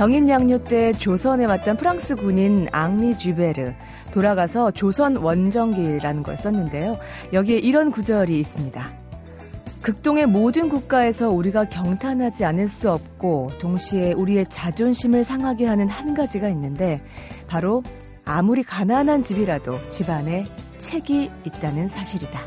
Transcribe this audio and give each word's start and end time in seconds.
병인 0.00 0.30
양요 0.30 0.64
때 0.64 0.92
조선에 0.92 1.44
왔던 1.44 1.76
프랑스 1.76 2.16
군인 2.16 2.68
앙리 2.72 3.18
쥐베르 3.18 3.74
돌아가서 4.12 4.70
조선 4.70 5.16
원정기라는 5.16 6.22
걸 6.22 6.38
썼는데요. 6.38 6.98
여기에 7.34 7.58
이런 7.58 7.90
구절이 7.90 8.40
있습니다. 8.40 8.92
극동의 9.82 10.24
모든 10.24 10.70
국가에서 10.70 11.28
우리가 11.28 11.66
경탄하지 11.66 12.46
않을 12.46 12.70
수 12.70 12.90
없고 12.90 13.50
동시에 13.58 14.14
우리의 14.14 14.46
자존심을 14.48 15.22
상하게 15.22 15.66
하는 15.66 15.86
한 15.86 16.14
가지가 16.14 16.48
있는데 16.48 17.02
바로 17.46 17.82
아무리 18.24 18.62
가난한 18.62 19.22
집이라도 19.22 19.86
집안에 19.90 20.46
책이 20.78 21.30
있다는 21.44 21.88
사실이다. 21.88 22.40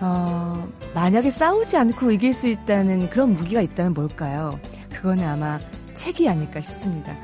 어, 0.00 0.68
만약에 0.92 1.30
싸우지 1.30 1.76
않고 1.76 2.10
이길 2.10 2.32
수 2.32 2.48
있다는 2.48 3.10
그런 3.10 3.32
무기가 3.32 3.60
있다면 3.60 3.94
뭘까요? 3.94 4.58
그거는 4.92 5.24
아마 5.24 5.60
책이 6.02 6.28
아닐까 6.28 6.60
싶습니다. 6.60 7.16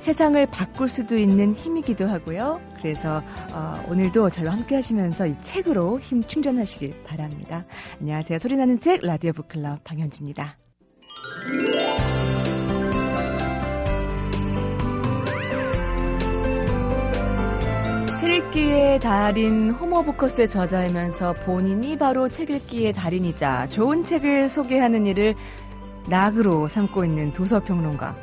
세상을 0.00 0.46
바꿀 0.46 0.88
수도 0.88 1.16
있는 1.18 1.52
힘이기도 1.52 2.08
하고요. 2.08 2.62
그래서 2.78 3.22
어, 3.52 3.84
오늘도 3.88 4.30
저희와 4.30 4.54
함께 4.54 4.74
하시면서 4.74 5.26
이 5.26 5.34
책으로 5.42 6.00
힘 6.00 6.24
충전하시길 6.24 7.04
바랍니다. 7.04 7.66
안녕하세요. 8.00 8.38
소리나는 8.38 8.80
책 8.80 9.02
라디오 9.04 9.32
북클럽 9.32 9.84
방현주입니다. 9.84 10.56
책 18.18 18.30
읽기의 18.30 19.00
달인 19.00 19.72
호모부커스의 19.72 20.48
저자이면서 20.48 21.32
본인이 21.44 21.98
바로 21.98 22.28
책 22.28 22.50
읽기의 22.50 22.92
달인이자 22.92 23.68
좋은 23.68 24.04
책을 24.04 24.48
소개하는 24.48 25.06
일을 25.06 25.34
낙으로 26.08 26.68
삼고 26.68 27.04
있는 27.04 27.32
도서평론가 27.32 28.16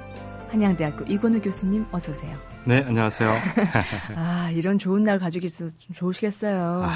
한양대학교 0.50 1.06
이건우 1.06 1.40
교수님 1.42 1.86
어서 1.92 2.12
오세요. 2.12 2.38
네, 2.66 2.84
안녕하세요. 2.84 3.32
아, 4.16 4.50
이런 4.52 4.80
좋은 4.80 5.04
날 5.04 5.20
가지고 5.20 5.46
있어서 5.46 5.76
좀 5.78 5.94
좋으시겠어요. 5.94 6.84
아, 6.84 6.92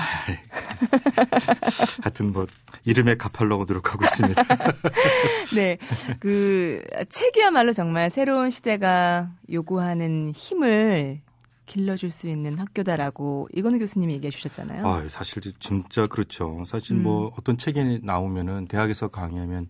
하여튼 2.01 2.33
뭐 2.33 2.45
이름에 2.83 3.15
갚으려고 3.15 3.65
노력하고 3.65 4.03
있습니다. 4.05 4.43
네. 5.55 5.77
그 6.19 6.83
책이야말로 7.09 7.73
정말 7.73 8.09
새로운 8.09 8.49
시대가 8.49 9.29
요구하는 9.51 10.31
힘을 10.35 11.21
길러줄 11.65 12.11
수 12.11 12.27
있는 12.27 12.57
학교다라고 12.57 13.49
이건우 13.53 13.79
교수님이 13.79 14.15
얘기해 14.15 14.31
주셨잖아요. 14.31 14.85
아, 14.85 15.03
사실 15.07 15.41
진짜 15.59 16.05
그렇죠. 16.07 16.63
사실 16.67 16.95
뭐 16.95 17.01
음. 17.01 17.03
뭐 17.03 17.31
어떤 17.37 17.57
책이 17.57 18.01
나오면은 18.03 18.67
대학에서 18.67 19.07
강의하면 19.07 19.67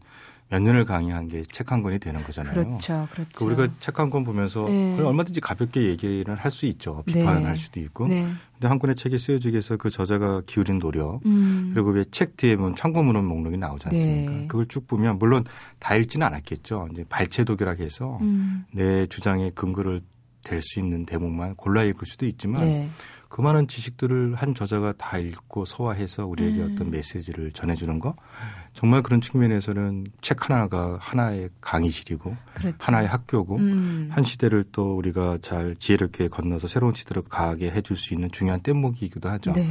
몇 0.54 0.62
년을 0.62 0.86
강의한 0.86 1.28
게 1.28 1.42
책 1.52 1.72
한 1.72 1.82
권이 1.82 1.98
되는 1.98 2.22
거잖아요. 2.23 2.54
그렇죠, 2.54 3.08
그렇죠. 3.12 3.32
그 3.34 3.46
우리가 3.46 3.68
책 3.80 4.00
한 4.00 4.12
권 4.12 4.23
보면서 4.23 4.66
네. 4.68 5.00
얼마든지 5.02 5.42
가볍게 5.42 5.82
얘기를 5.88 6.36
할 6.36 6.52
수 6.52 6.68
있죠. 6.68 7.02
비판을 7.08 7.42
네. 7.42 7.48
할 7.48 7.58
수도 7.58 7.80
있고. 7.80 8.08
네. 8.08 8.28
근데 8.54 8.68
한 8.68 8.78
권의 8.78 8.96
책이 8.96 9.18
쓰여지기 9.18 9.54
위해서 9.54 9.76
그 9.78 9.90
저자가 9.90 10.44
기울인 10.46 10.78
노력 10.78 11.26
음. 11.26 11.72
그리고 11.74 11.90
왜 11.90 12.06
책 12.12 12.38
뒤에 12.38 12.56
보면 12.56 12.76
참고문헌 12.76 13.26
목록이 13.26 13.58
나오지 13.58 13.88
않습니까? 13.88 14.31
네. 14.31 14.48
그걸 14.48 14.68
쭉 14.68 14.86
보면 14.86 15.18
물론 15.18 15.44
다 15.80 15.96
읽지는 15.96 16.28
않았겠죠. 16.28 16.90
이제 16.92 17.04
발췌독이라 17.09 17.72
해서 17.80 18.20
음. 18.22 18.66
내 18.72 19.08
주장의 19.08 19.52
근거를 19.56 20.02
될수 20.44 20.80
있는 20.80 21.06
대목만 21.08 21.56
골라 21.56 21.81
읽을 21.84 22.06
수도 22.06 22.28
있지만 22.28 22.66
네. 22.66 22.88
그 23.30 23.42
많은 23.42 23.68
지식들을 23.68 24.36
한 24.36 24.54
저자가 24.54 24.94
다 24.94 25.18
읽고 25.18 25.66
소화해서 25.66 26.28
우리에게 26.28 26.59
음. 26.59 26.74
어떤 26.74 26.91
메시지를 26.91 27.52
전해주는 27.53 27.97
거 28.00 28.16
정말 28.73 29.03
그런 29.03 29.22
측면에서는 29.22 30.07
책 30.22 30.50
하나가 30.50 30.97
하나의 31.00 31.50
강의실이고 31.61 32.35
그렇죠. 32.56 32.78
하나의 32.79 33.07
학교고 33.07 33.57
음. 33.57 34.09
한 34.11 34.23
시대를 34.23 34.66
또 34.72 34.95
우리가 34.97 35.38
잘 35.41 35.75
지혜롭게 35.78 36.28
건너서 36.28 36.67
새로운 36.67 36.94
시대로 36.94 37.22
가게 37.22 37.69
해줄 37.69 37.95
수 37.95 38.13
있는 38.13 38.31
중요한 38.31 38.61
뗏목이기도 38.61 39.29
하죠. 39.29 39.53
네. 39.53 39.67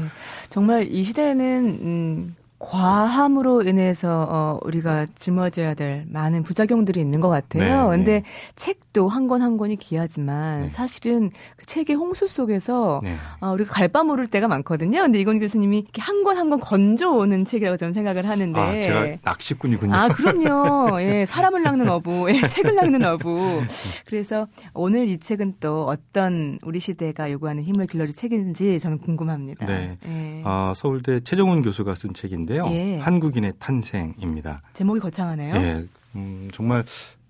정말 0.50 0.86
이 0.90 1.02
시대에는 1.02 1.78
음, 1.82 2.36
과함으로 2.62 3.62
인해서 3.62 4.27
어 4.31 4.59
우리가 4.62 5.06
짊어져야 5.17 5.75
될 5.75 6.05
많은 6.09 6.45
부작용들이 6.45 7.00
있는 7.00 7.21
것 7.21 7.28
같아요. 7.28 7.91
네, 7.91 7.97
근데 7.97 8.12
네. 8.21 8.23
책도 8.55 9.09
한권한 9.09 9.56
권이 9.56 9.77
귀하지만 9.77 10.62
네. 10.62 10.71
사실은 10.71 11.31
그 11.56 11.67
책의 11.67 11.97
홍수 11.97 12.28
속에서 12.28 13.00
네. 13.03 13.17
어 13.41 13.50
우리가 13.50 13.73
갈바 13.73 14.05
모를 14.05 14.28
때가 14.28 14.47
많거든요. 14.49 15.03
근데 15.03 15.19
이건 15.21 15.41
교수님이 15.41 15.78
이렇게 15.81 16.00
한 16.00 16.23
권 16.23 16.37
한 16.39 16.49
권 16.50 16.61
건져오는 16.61 17.45
책이라고 17.45 17.77
저는 17.77 17.95
생각을 17.95 18.28
하는데 18.28 18.61
아, 18.61 18.81
제가 18.81 19.17
낚시꾼이군요. 19.23 19.93
아, 19.94 20.09
그럼요. 20.09 21.03
예, 21.03 21.27
사람을 21.27 21.62
낚는 21.65 21.89
어부, 21.89 22.31
예, 22.31 22.41
책을 22.47 22.77
낚는 22.77 23.05
어부. 23.05 23.62
그래서 24.06 24.47
오늘 24.73 25.09
이 25.09 25.19
책은 25.19 25.55
또 25.59 25.87
어떤 25.89 26.59
우리 26.65 26.79
시대가 26.79 27.31
요구하는 27.33 27.65
힘을 27.65 27.87
길러줄 27.87 28.15
책인지 28.15 28.79
저는 28.79 28.99
궁금합니다. 28.99 29.67
네. 29.67 29.97
예. 30.06 30.43
아, 30.44 30.73
서울대 30.77 31.19
최정훈 31.21 31.62
교수가 31.62 31.94
쓴 31.97 32.15
책인데 32.15 32.51
책인데요. 32.52 32.68
예. 32.70 32.98
한국인의 32.98 33.54
탄생입니다. 33.58 34.62
제목이 34.74 35.00
거창하네요. 35.00 35.54
예. 35.56 35.86
음, 36.14 36.48
정말 36.52 36.84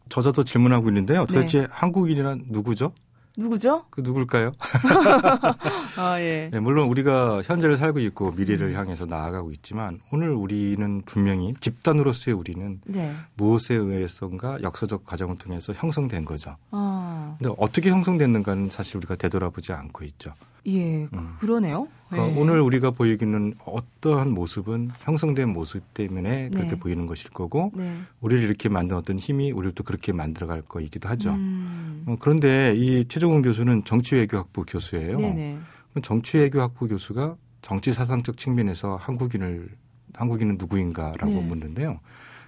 저자도 0.08 0.44
질문하고 0.44 0.88
있는데요. 0.88 1.24
도대체 1.26 1.62
네. 1.62 1.66
한국인이란 1.70 2.46
누구죠? 2.48 2.92
누구죠? 3.34 3.86
그 3.88 4.02
누굴까요? 4.02 4.52
아, 5.96 6.20
예. 6.20 6.50
네, 6.52 6.60
물론 6.60 6.88
우리가 6.88 7.40
현재를 7.42 7.78
살고 7.78 8.00
있고 8.00 8.32
미래를 8.32 8.70
음. 8.70 8.74
향해서 8.74 9.06
나아가고 9.06 9.52
있지만 9.52 10.00
오늘 10.12 10.30
우리는 10.32 11.00
분명히 11.06 11.54
집단으로서의 11.58 12.36
우리는 12.36 12.80
네. 12.84 13.14
무엇에 13.36 13.74
의해서인가 13.74 14.58
역사적 14.62 15.06
과정을 15.06 15.38
통해서 15.38 15.72
형성된 15.72 16.26
거죠. 16.26 16.56
아. 16.72 17.36
근데 17.38 17.54
어떻게 17.56 17.88
형성됐는가는 17.90 18.68
사실 18.68 18.98
우리가 18.98 19.16
되돌아보지 19.16 19.72
않고 19.72 20.04
있죠. 20.04 20.34
예, 20.66 21.08
음. 21.12 21.36
그러네요. 21.40 21.88
그러니까 22.08 22.34
네. 22.34 22.40
오늘 22.40 22.60
우리가 22.60 22.90
보이기는 22.90 23.54
어떠한 23.64 24.32
모습은 24.32 24.90
형성된 25.00 25.48
모습 25.48 25.82
때문에 25.94 26.50
그렇게 26.50 26.70
네. 26.70 26.78
보이는 26.78 27.06
것일 27.06 27.30
거고 27.30 27.72
네. 27.74 27.96
우리를 28.20 28.44
이렇게 28.44 28.68
만든 28.68 28.96
어떤 28.96 29.18
힘이 29.18 29.50
우리를 29.50 29.72
또 29.74 29.82
그렇게 29.82 30.12
만들어갈 30.12 30.62
거이기도 30.62 31.08
하죠. 31.08 31.30
음. 31.30 32.04
어, 32.06 32.16
그런데 32.20 32.74
이 32.76 33.04
최종훈 33.08 33.42
교수는 33.42 33.84
정치외교학부 33.84 34.64
교수예요. 34.66 35.18
네네. 35.18 35.58
정치외교학부 36.02 36.88
교수가 36.88 37.36
정치사상적 37.62 38.36
측면에서 38.36 38.96
한국인을 38.96 39.68
한국인은 40.14 40.56
누구인가라고 40.58 41.32
네. 41.32 41.40
묻는데요. 41.40 42.00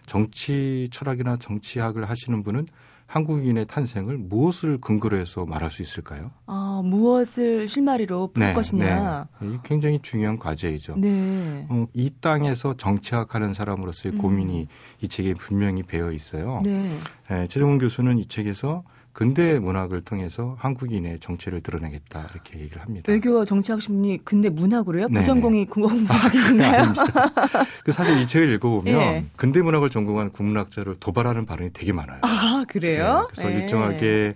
정치 0.06 0.88
철학이나 0.90 1.36
정치학을 1.36 2.08
하시는 2.08 2.42
분은 2.42 2.66
한국인의 3.14 3.66
탄생을 3.66 4.18
무엇을 4.18 4.78
근거로 4.80 5.16
해서 5.16 5.46
말할 5.46 5.70
수 5.70 5.82
있을까요? 5.82 6.32
아, 6.46 6.82
무엇을 6.84 7.68
실마리로 7.68 8.32
풀 8.32 8.44
네, 8.44 8.52
것이냐. 8.52 9.28
네. 9.40 9.58
굉장히 9.62 10.00
중요한 10.02 10.36
과제이죠. 10.36 10.96
네. 10.96 11.64
어, 11.68 11.86
이 11.94 12.10
땅에서 12.20 12.74
정치학하는 12.76 13.54
사람으로서의 13.54 14.16
음. 14.16 14.18
고민이 14.18 14.66
이 15.00 15.08
책에 15.08 15.34
분명히 15.34 15.84
배어 15.84 16.10
있어요. 16.10 16.58
네. 16.64 16.90
네, 17.30 17.46
최종훈 17.46 17.78
교수는 17.78 18.18
이 18.18 18.26
책에서 18.26 18.82
근대 19.14 19.60
문학을 19.60 20.02
통해서 20.02 20.56
한국인의 20.58 21.20
정체를 21.20 21.60
드러내겠다 21.62 22.26
이렇게 22.32 22.58
얘기를 22.58 22.82
합니다. 22.82 23.10
외교와 23.10 23.44
정치학 23.44 23.80
심리 23.80 24.18
근대 24.18 24.48
문학으로요? 24.48 25.06
네. 25.08 25.20
부전공이 25.20 25.66
국문학이신가요? 25.70 26.82
아, 26.82 27.66
그 27.84 27.92
사실 27.92 28.18
이 28.18 28.26
책을 28.26 28.52
읽어보면 28.54 28.98
네. 28.98 29.24
근대 29.36 29.62
문학을 29.62 29.88
전공한 29.88 30.32
국문학자를 30.32 30.96
도발하는 30.98 31.46
발언이 31.46 31.70
되게 31.72 31.92
많아요. 31.92 32.18
아 32.22 32.64
그래요? 32.68 33.20
네, 33.20 33.26
그래서 33.30 33.48
네. 33.48 33.62
일정하게 33.62 34.34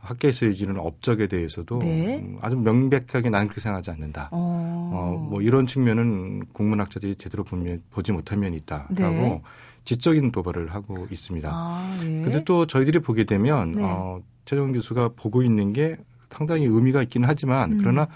학계에서 0.00 0.46
얘기는 0.46 0.74
업적에 0.78 1.26
대해서도 1.26 1.80
네. 1.80 2.18
음, 2.18 2.38
아주 2.40 2.56
명백하게 2.56 3.30
나는 3.30 3.48
그렇게 3.48 3.60
생각하지 3.60 3.90
않는다. 3.90 4.28
어. 4.30 4.90
어, 4.94 5.28
뭐 5.28 5.42
이런 5.42 5.66
측면은 5.66 6.44
국문학자들이 6.52 7.16
제대로 7.16 7.42
보면, 7.42 7.82
보지 7.90 8.12
못한 8.12 8.40
면이 8.40 8.56
있다라고 8.58 8.94
네. 8.94 9.42
지적인 9.84 10.32
도발을 10.32 10.74
하고 10.74 11.06
있습니다. 11.10 11.50
아, 11.52 11.96
예. 12.02 12.04
근데 12.04 12.44
또 12.44 12.66
저희들이 12.66 13.00
보게 13.00 13.24
되면 13.24 13.72
네. 13.72 13.82
어, 13.82 14.20
최정 14.44 14.72
교수가 14.72 15.10
보고 15.16 15.42
있는 15.42 15.72
게 15.72 15.96
상당히 16.30 16.64
의미가 16.64 17.02
있기는 17.02 17.28
하지만 17.28 17.72
음. 17.72 17.78
그러나 17.78 18.08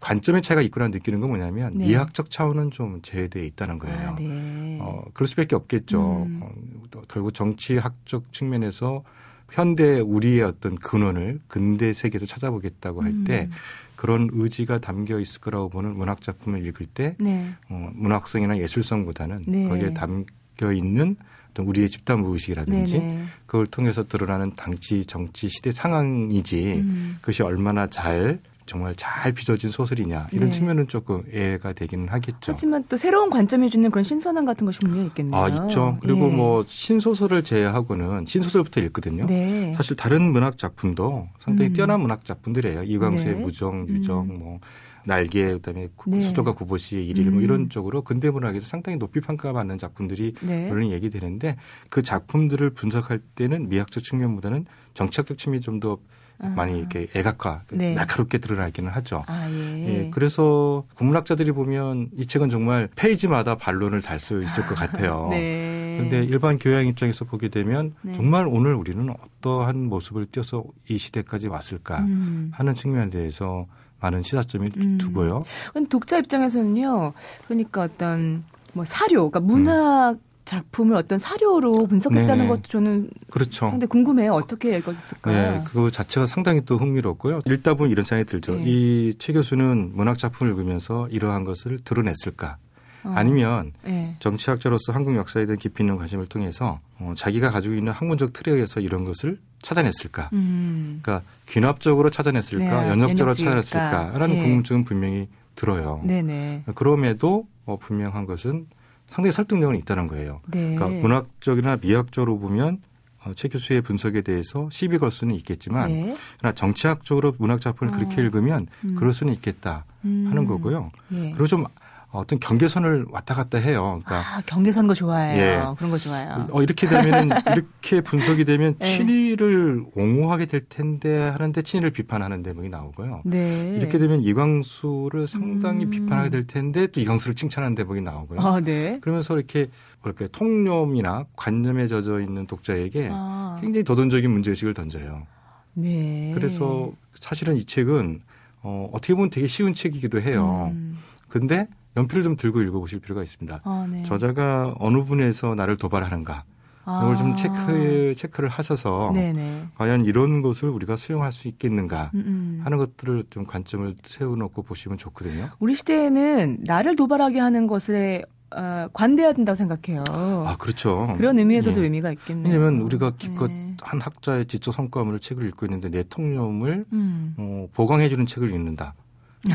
관점의 0.00 0.42
차이가 0.42 0.60
있구나 0.60 0.88
느끼는 0.88 1.20
건 1.20 1.30
뭐냐면 1.30 1.72
네. 1.74 1.86
이학적 1.86 2.30
차원은 2.30 2.70
좀 2.70 3.00
제외되어 3.02 3.42
있다는 3.42 3.78
거예요. 3.78 4.10
아, 4.10 4.14
네. 4.16 4.78
어, 4.80 5.04
그럴 5.14 5.26
수밖에 5.26 5.56
없겠죠. 5.56 6.24
음. 6.26 6.40
어, 6.42 7.02
결국 7.08 7.32
정치학적 7.32 8.32
측면에서 8.32 9.02
현대 9.50 10.00
우리의 10.00 10.42
어떤 10.42 10.76
근원을 10.76 11.40
근대 11.46 11.92
세계에서 11.92 12.26
찾아보겠다고 12.26 13.02
할때 13.02 13.48
음. 13.50 13.52
그런 13.94 14.28
의지가 14.32 14.78
담겨 14.78 15.18
있을 15.18 15.40
거라고 15.40 15.70
보는 15.70 15.96
문학 15.96 16.20
작품을 16.20 16.64
읽을 16.66 16.86
때 16.86 17.16
네. 17.18 17.54
어, 17.70 17.90
문학성이나 17.94 18.58
예술성보다는 18.58 19.44
네. 19.46 19.68
거기에 19.68 19.94
담 19.94 20.24
섞여 20.56 20.72
있는 20.72 21.16
어떤 21.50 21.66
우리의 21.66 21.88
집단 21.88 22.20
무의식이라든지 22.20 22.98
네네. 22.98 23.24
그걸 23.46 23.66
통해서 23.66 24.04
드러나는 24.06 24.52
당시 24.56 25.04
정치 25.06 25.48
시대 25.48 25.70
상황이지 25.70 26.74
음. 26.74 27.18
그것이 27.20 27.42
얼마나 27.42 27.86
잘 27.86 28.40
정말 28.66 28.94
잘 28.96 29.32
빚어진 29.32 29.70
소설이냐 29.70 30.26
이런 30.32 30.50
네. 30.50 30.56
측면은 30.56 30.88
조금 30.88 31.22
애가 31.32 31.72
되기는 31.72 32.08
하겠죠. 32.08 32.52
하지만 32.52 32.84
또 32.88 32.96
새로운 32.96 33.30
관점이 33.30 33.70
주는 33.70 33.90
그런 33.90 34.02
신선함 34.02 34.44
같은 34.44 34.66
것이 34.66 34.80
분명히 34.80 35.06
있겠네요. 35.06 35.40
아 35.40 35.48
있죠. 35.48 35.96
그리고 36.02 36.26
예. 36.26 36.34
뭐 36.34 36.64
신소설을 36.66 37.44
제외하고는 37.44 38.26
신소설부터 38.26 38.80
읽거든요. 38.82 39.26
네. 39.26 39.72
사실 39.74 39.94
다른 39.94 40.32
문학 40.32 40.58
작품도 40.58 41.28
상당히 41.38 41.70
음. 41.70 41.72
뛰어난 41.74 42.00
문학 42.00 42.24
작품들이에요. 42.24 42.82
이광수의 42.82 43.34
네. 43.36 43.40
무정, 43.40 43.86
유정, 43.88 44.30
음. 44.30 44.36
뭐 44.40 44.60
날개 45.06 45.52
그다음에 45.52 45.88
네. 46.06 46.20
수도가 46.20 46.52
구보시의 46.52 47.06
일일 47.06 47.30
뭐 47.30 47.40
이런 47.40 47.62
음. 47.62 47.68
쪽으로 47.68 48.02
근대 48.02 48.28
문학에서 48.30 48.66
상당히 48.66 48.98
높이 48.98 49.20
평가받는 49.20 49.78
작품들이 49.78 50.34
네. 50.40 50.68
물론 50.68 50.90
얘기되는데 50.90 51.56
그 51.90 52.02
작품들을 52.02 52.70
분석할 52.70 53.20
때는 53.36 53.68
미학적 53.68 54.02
측면보다는 54.02 54.66
정치학적 54.94 55.38
측면이 55.38 55.60
좀더 55.60 55.98
아. 56.38 56.48
많이 56.48 56.78
이렇게 56.78 57.08
애각화 57.14 57.62
네. 57.72 57.94
날카롭게 57.94 58.38
드러나기는 58.38 58.90
하죠. 58.90 59.24
아, 59.26 59.48
예. 59.48 59.86
예. 59.86 60.10
그래서 60.12 60.84
국문학자들이 60.94 61.52
보면 61.52 62.10
이 62.16 62.26
책은 62.26 62.50
정말 62.50 62.88
페이지마다 62.94 63.56
반론을 63.56 64.02
달 64.02 64.16
수 64.20 64.42
있을 64.42 64.66
것 64.66 64.74
같아요. 64.74 65.28
네. 65.32 65.94
그런데 65.96 66.24
일반 66.24 66.58
교양 66.58 66.86
입장에서 66.86 67.24
보게 67.24 67.48
되면 67.48 67.94
네. 68.02 68.14
정말 68.14 68.46
오늘 68.48 68.74
우리는 68.74 69.08
어떠한 69.08 69.84
모습을 69.84 70.26
띄어서 70.26 70.64
이 70.88 70.98
시대까지 70.98 71.48
왔을까 71.48 72.00
음. 72.00 72.50
하는 72.52 72.74
측면에 72.74 73.10
대해서 73.10 73.66
많은 74.00 74.22
시사점이 74.22 74.70
음. 74.76 74.98
두고요. 74.98 75.44
독자 75.88 76.18
입장에서는요. 76.18 77.12
그러니까 77.46 77.82
어떤 77.82 78.44
뭐 78.72 78.84
사료, 78.84 79.30
그러니까 79.30 79.40
문학 79.40 80.10
음. 80.12 80.20
작품을 80.46 80.96
어떤 80.96 81.18
사료로 81.18 81.86
분석했다는 81.88 82.44
네. 82.44 82.48
것도 82.48 82.62
저는 82.68 83.10
그렇죠. 83.30 83.68
상당히 83.68 83.88
궁금해요. 83.88 84.32
어떻게 84.32 84.76
읽었을까? 84.78 85.30
네, 85.32 85.62
그 85.66 85.90
자체가 85.90 86.26
상당히 86.26 86.60
또 86.64 86.76
흥미롭고요. 86.76 87.40
읽다 87.46 87.74
보면 87.74 87.90
이런 87.90 88.04
생각이 88.04 88.30
들죠. 88.30 88.54
네. 88.54 88.62
이최 88.64 89.32
교수는 89.32 89.92
문학 89.94 90.16
작품을 90.18 90.52
읽으면서 90.52 91.08
이러한 91.10 91.44
것을 91.44 91.80
드러냈을까? 91.80 92.58
어. 93.06 93.12
아니면 93.14 93.72
네. 93.84 94.16
정치학자로서 94.18 94.92
한국 94.92 95.16
역사에 95.16 95.46
대한 95.46 95.58
깊이 95.58 95.82
있는 95.82 95.96
관심을 95.96 96.26
통해서 96.26 96.80
어, 96.98 97.12
자기가 97.16 97.50
가지고 97.50 97.74
있는 97.74 97.92
학문적 97.92 98.32
틀에 98.32 98.54
의해서 98.54 98.80
이런 98.80 99.04
것을 99.04 99.38
찾아냈을까? 99.62 100.30
음. 100.32 101.00
그러니까 101.02 101.28
귀납적으로 101.46 102.10
찾아냈을까? 102.10 102.82
네. 102.82 102.88
연역적으로 102.88 103.34
찾아냈을까?라는 103.34 104.36
네. 104.36 104.42
궁금증은 104.42 104.84
분명히 104.84 105.28
들어요. 105.54 106.02
네네. 106.04 106.64
그럼에도 106.74 107.46
어, 107.64 107.76
분명한 107.78 108.26
것은 108.26 108.66
상당히 109.06 109.32
설득력은 109.32 109.76
있다는 109.76 110.06
거예요. 110.08 110.40
네. 110.48 110.74
그러니까 110.74 110.88
문학적이나 110.88 111.78
미학적으로 111.80 112.38
보면 112.38 112.80
어, 113.24 113.32
최 113.34 113.48
교수의 113.48 113.82
분석에 113.82 114.20
대해서 114.20 114.68
시비 114.70 114.98
걸 114.98 115.10
수는 115.10 115.34
있겠지만 115.36 115.88
네. 115.90 116.14
그러나 116.38 116.54
정치학적으로 116.54 117.34
문학 117.38 117.60
작품을 117.60 117.92
어. 117.92 117.96
그렇게 117.96 118.22
읽으면 118.22 118.66
음. 118.84 118.94
그럴 118.94 119.12
수는 119.12 119.32
있겠다 119.32 119.84
하는 120.02 120.36
음. 120.36 120.46
거고요. 120.46 120.90
예. 121.12 121.30
그리고 121.30 121.46
좀 121.46 121.64
어떤 122.12 122.38
경계선을 122.38 123.06
왔다 123.10 123.34
갔다 123.34 123.58
해요. 123.58 124.00
그러니까 124.04 124.36
아, 124.36 124.42
경계선 124.46 124.86
거 124.86 124.94
좋아해요. 124.94 125.40
예. 125.40 125.76
그런 125.76 125.90
거 125.90 125.98
좋아요. 125.98 126.46
어, 126.50 126.62
이렇게 126.62 126.86
되면은 126.86 127.36
이렇게 127.52 128.00
분석이 128.00 128.44
되면 128.44 128.74
네. 128.78 128.96
친일을 128.96 129.84
옹호하게 129.94 130.46
될 130.46 130.62
텐데 130.68 131.28
하는데 131.28 131.60
친일을 131.60 131.90
비판하는 131.90 132.42
대목이 132.42 132.68
나오고요. 132.68 133.22
네. 133.24 133.76
이렇게 133.76 133.98
되면 133.98 134.22
이광수를 134.22 135.26
상당히 135.26 135.84
음. 135.84 135.90
비판하게 135.90 136.30
될 136.30 136.44
텐데 136.44 136.86
또 136.86 137.00
이광수를 137.00 137.34
칭찬하는 137.34 137.74
대목이 137.74 138.00
나오고요. 138.00 138.40
아, 138.40 138.60
네. 138.60 138.98
그러면서 139.00 139.34
이렇게 139.34 139.66
뭐랄까 140.02 140.26
통념이나 140.28 141.26
관념에 141.36 141.86
젖어 141.86 142.20
있는 142.20 142.46
독자에게 142.46 143.10
아. 143.12 143.58
굉장히 143.60 143.84
도전적인 143.84 144.30
문제의식을 144.30 144.74
던져요. 144.74 145.26
네. 145.74 146.32
그래서 146.34 146.92
사실은 147.14 147.56
이 147.56 147.64
책은 147.64 148.20
어, 148.62 148.88
어떻게 148.92 149.14
보면 149.14 149.30
되게 149.30 149.46
쉬운 149.46 149.74
책이기도 149.74 150.20
해요. 150.20 150.70
음. 150.72 150.98
근데 151.28 151.68
연필을 151.96 152.22
좀 152.22 152.36
들고 152.36 152.60
읽어보실 152.62 153.00
필요가 153.00 153.22
있습니다. 153.22 153.60
아, 153.64 153.88
네. 153.90 154.04
저자가 154.04 154.74
어느 154.78 155.04
분에서 155.04 155.54
나를 155.54 155.76
도발하는가. 155.76 156.44
아. 156.88 157.02
이걸 157.02 157.16
좀 157.16 157.36
체크, 157.36 158.14
체크를 158.16 158.48
하셔서 158.48 159.10
네네. 159.12 159.64
과연 159.74 160.04
이런 160.04 160.40
것을 160.40 160.68
우리가 160.68 160.94
수용할 160.94 161.32
수 161.32 161.48
있겠는가 161.48 162.12
음음. 162.14 162.24
음. 162.26 162.60
하는 162.62 162.78
것들을 162.78 163.24
좀 163.30 163.44
관점을 163.44 163.96
세워놓고 164.02 164.62
보시면 164.62 164.96
좋거든요. 164.96 165.50
우리 165.58 165.74
시대에는 165.74 166.58
나를 166.64 166.94
도발하게 166.94 167.40
하는 167.40 167.66
것에 167.66 168.22
어, 168.54 168.86
관대해야 168.92 169.32
된다고 169.32 169.56
생각해요. 169.56 170.04
아, 170.08 170.56
그렇죠. 170.56 171.12
그런 171.16 171.38
의미에서도 171.40 171.80
네. 171.80 171.82
의미가 171.82 172.12
있겠네요. 172.12 172.54
왜냐하면 172.54 172.80
우리가 172.82 173.12
기껏 173.18 173.48
네. 173.48 173.74
한 173.82 174.00
학자의 174.00 174.46
지적 174.46 174.72
성과물을 174.72 175.18
책을 175.18 175.46
읽고 175.48 175.66
있는데 175.66 175.90
내 175.90 176.04
통념을 176.04 176.84
음. 176.92 177.34
어, 177.36 177.66
보강해주는 177.74 178.24
책을 178.26 178.50
읽는다. 178.52 178.94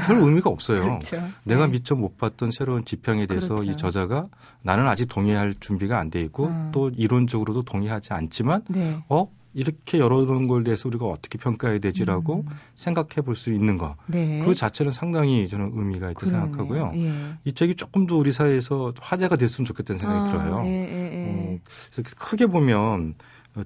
별 0.05 0.17
의미가 0.17 0.49
없어요. 0.49 0.99
그렇죠. 0.99 1.21
내가 1.43 1.65
네. 1.67 1.73
미처 1.73 1.95
못 1.95 2.17
봤던 2.17 2.51
새로운 2.51 2.85
지평에 2.85 3.25
대해서 3.27 3.55
그렇죠. 3.55 3.71
이 3.71 3.77
저자가 3.77 4.27
나는 4.63 4.87
아직 4.87 5.07
동의할 5.07 5.55
준비가 5.59 5.99
안 5.99 6.09
돼 6.09 6.21
있고 6.23 6.47
음. 6.47 6.69
또 6.73 6.89
이론적으로도 6.89 7.63
동의하지 7.63 8.13
않지만 8.13 8.63
네. 8.69 9.03
어 9.09 9.29
이렇게 9.53 9.99
열어놓은 9.99 10.47
걸 10.47 10.63
대해서 10.63 10.87
우리가 10.87 11.05
어떻게 11.05 11.37
평가해야 11.37 11.79
되지라고 11.79 12.45
음. 12.47 12.55
생각해 12.75 13.15
볼 13.25 13.35
수 13.35 13.51
있는 13.51 13.77
거. 13.77 13.95
네. 14.07 14.39
그 14.45 14.55
자체는 14.55 14.91
상당히 14.93 15.47
저는 15.49 15.71
의미가 15.75 16.11
있다고 16.11 16.25
생각하고요. 16.27 16.91
예. 16.95 17.11
이 17.43 17.51
책이 17.51 17.75
조금 17.75 18.07
더 18.07 18.15
우리 18.15 18.31
사회에서 18.31 18.93
화제가 19.01 19.35
됐으면 19.35 19.65
좋겠다는 19.65 19.99
생각이 19.99 20.19
아, 20.21 20.31
들어요. 20.31 20.63
예, 20.65 20.69
예, 20.69 21.13
예. 21.13 21.27
어, 21.27 21.59
그래서 21.93 22.09
크게 22.17 22.45
보면 22.47 23.13
어, 23.13 23.13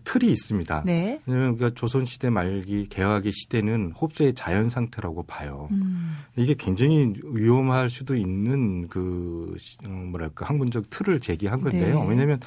틀이 0.03 0.31
있습니다. 0.31 0.83
네. 0.85 1.21
그러니까 1.25 1.69
조선 1.69 2.05
시대 2.05 2.29
말기 2.29 2.87
개화기 2.89 3.31
시대는 3.31 3.93
홉스의 3.99 4.33
자연 4.33 4.69
상태라고 4.69 5.23
봐요. 5.23 5.67
음. 5.71 6.17
이게 6.35 6.55
굉장히 6.57 7.13
위험할 7.23 7.89
수도 7.89 8.15
있는 8.15 8.87
그 8.87 9.55
어, 9.85 9.89
뭐랄까 9.89 10.45
학문적 10.47 10.89
틀을 10.89 11.19
제기한 11.19 11.61
건데요. 11.61 12.03
네. 12.03 12.09
왜냐하면 12.09 12.39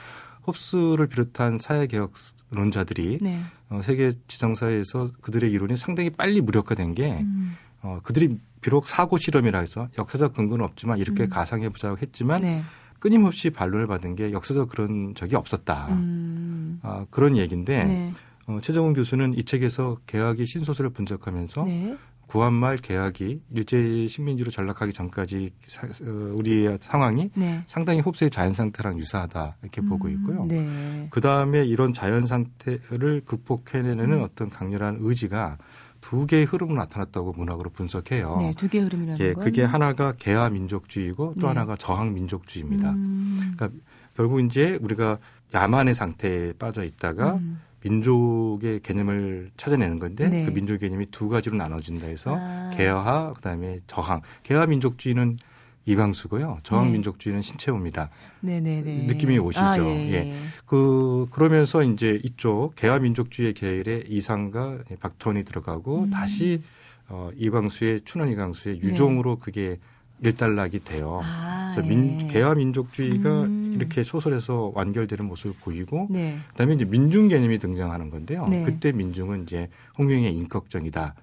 홉스를 0.47 1.07
비롯한 1.07 1.59
사회개혁론자들이 1.59 3.19
네. 3.21 3.41
어, 3.69 3.81
세계 3.83 4.13
지정사에서 4.27 5.11
그들의 5.21 5.51
이론이 5.53 5.77
상당히 5.77 6.11
빨리 6.11 6.41
무력화된 6.41 6.95
게 6.95 7.21
음. 7.21 7.57
어, 7.83 8.01
그들이 8.03 8.39
비록 8.61 8.89
사고 8.89 9.19
실험이라 9.19 9.61
해서 9.61 9.89
역사적 9.97 10.35
근거는 10.35 10.65
없지만 10.65 10.99
이렇게 10.99 11.25
음. 11.25 11.29
가상해보자고 11.29 11.99
했지만 11.99 12.41
네. 12.41 12.63
끊임없이 12.99 13.51
반론을 13.51 13.87
받은 13.87 14.17
게 14.17 14.33
역사적 14.33 14.69
그런 14.69 15.15
적이 15.15 15.37
없었다. 15.37 15.89
음. 15.91 16.81
아, 16.83 17.07
그런 17.11 17.37
얘기인데 17.37 17.85
네. 17.85 18.11
어, 18.47 18.59
최정훈 18.63 18.95
교수는 18.95 19.35
이 19.35 19.45
책에서 19.45 19.99
개학이 20.07 20.47
신소설을 20.47 20.91
분석하면서 20.91 21.65
네. 21.65 21.97
구한말 22.27 22.77
개학이 22.77 23.41
일제 23.55 24.07
식민지로 24.07 24.51
전락하기 24.51 24.93
전까지 24.93 25.51
사, 25.67 25.87
어, 25.87 26.11
우리의 26.35 26.77
상황이 26.79 27.31
네. 27.35 27.63
상당히 27.67 28.01
홉스의 28.01 28.31
자연 28.31 28.53
상태랑 28.53 28.99
유사하다 28.99 29.57
이렇게 29.63 29.81
음, 29.81 29.89
보고 29.89 30.09
있고요. 30.11 30.45
네. 30.45 31.09
그 31.11 31.21
다음에 31.21 31.65
이런 31.65 31.93
자연 31.93 32.27
상태를 32.27 33.23
극복해내는 33.25 34.13
음. 34.13 34.23
어떤 34.23 34.51
강렬한 34.51 34.99
의지가 35.01 35.57
두 36.01 36.27
개의 36.27 36.45
흐름으로 36.45 36.77
나타났다고 36.79 37.33
문학으로 37.33 37.71
분석해요. 37.71 38.37
네, 38.39 38.55
두 38.57 38.69
개의 38.69 38.85
흐름이라는 38.85 39.21
예, 39.21 39.33
건? 39.33 39.45
그게 39.45 39.65
하나가 39.65 40.13
개화 40.13 40.49
민족주의고 40.51 41.35
또 41.37 41.43
네. 41.43 41.47
하나가 41.49 41.77
저항 41.77 42.15
민족주의입니다. 42.15 42.91
음. 42.91 43.53
그러니까 43.57 43.71
결국 44.17 44.41
이제 44.41 44.79
우리가 44.81 45.19
야만의 45.55 45.95
상태에 45.95 46.53
빠져 46.53 46.85
있다가 46.85 47.35
음. 47.35 47.61
민족의 47.83 48.81
개념을 48.81 49.51
찾아내는 49.57 49.99
건데 49.99 50.29
네. 50.29 50.45
그 50.45 50.51
민족 50.51 50.79
개념이 50.79 51.07
두 51.11 51.29
가지로 51.29 51.57
나눠진다 51.57 52.07
해서 52.07 52.37
아. 52.37 52.71
개화 52.75 53.33
그다음에 53.35 53.79
저항. 53.87 54.21
개화 54.43 54.67
민족주의는 54.67 55.39
이광수고요. 55.87 56.59
저항민족주의는 56.63 57.41
네. 57.41 57.47
신채호입니다. 57.47 58.11
네네네. 58.41 59.07
느낌이 59.07 59.39
오시죠. 59.39 59.65
아, 59.65 59.79
예, 59.79 59.85
예. 59.85 60.13
예. 60.13 60.35
그 60.67 61.27
그러면서 61.31 61.83
이제 61.83 62.21
이쪽 62.23 62.75
개화민족주의 62.77 63.55
계열의 63.55 64.05
이상과 64.09 64.81
박턴이 65.01 65.45
들어가고 65.45 66.05
음. 66.05 66.11
다시 66.11 66.63
어, 67.09 67.31
이광수의 67.37 68.03
춘원 68.05 68.31
이광수의 68.31 68.81
네. 68.81 68.87
유종으로 68.87 69.37
네. 69.37 69.41
그게 69.41 69.79
일단락이 70.21 70.81
돼요. 70.81 71.21
아, 71.23 71.71
그래서 71.73 71.89
민, 71.89 72.21
예. 72.23 72.27
개화민족주의가 72.27 73.43
음. 73.43 73.73
이렇게 73.75 74.03
소설에서 74.03 74.73
완결되는 74.75 75.25
모습을 75.25 75.55
보이고, 75.61 76.09
네. 76.11 76.39
그다음에 76.51 76.75
이제 76.75 76.85
민중 76.85 77.29
개념이 77.29 77.59
등장하는 77.59 78.11
건데요. 78.11 78.49
네. 78.49 78.65
그때 78.65 78.91
민중은 78.91 79.45
이제 79.45 79.69
홍명의 79.97 80.35
인격정이다. 80.35 81.15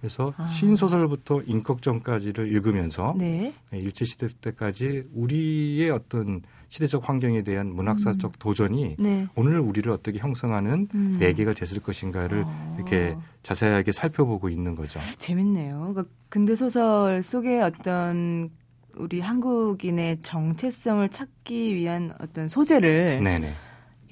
그래서 0.00 0.32
아. 0.36 0.46
신소설부터 0.48 1.42
인격정까지를 1.46 2.52
읽으면서 2.52 3.14
네. 3.16 3.52
네. 3.70 3.78
일제 3.78 4.04
시대 4.04 4.28
때까지 4.28 5.04
우리의 5.14 5.90
어떤 5.90 6.42
시대적 6.68 7.08
환경에 7.08 7.42
대한 7.42 7.74
문학사적 7.74 8.32
음. 8.32 8.36
도전이 8.38 8.96
네. 8.98 9.26
오늘 9.36 9.60
우리를 9.60 9.90
어떻게 9.90 10.18
형성하는 10.18 10.88
음. 10.94 11.16
매개가 11.20 11.54
됐을 11.54 11.80
것인가를 11.80 12.44
어. 12.44 12.74
이렇게 12.76 13.16
자세하게 13.42 13.92
살펴보고 13.92 14.48
있는 14.48 14.74
거죠. 14.74 15.00
재밌네요. 15.18 15.78
그러니까 15.78 16.04
근대 16.28 16.56
소설 16.56 17.22
속에 17.22 17.60
어떤 17.60 18.50
우리 18.96 19.20
한국인의 19.20 20.20
정체성을 20.22 21.08
찾기 21.10 21.74
위한 21.74 22.12
어떤 22.20 22.48
소재를 22.48 23.20
네네. 23.22 23.54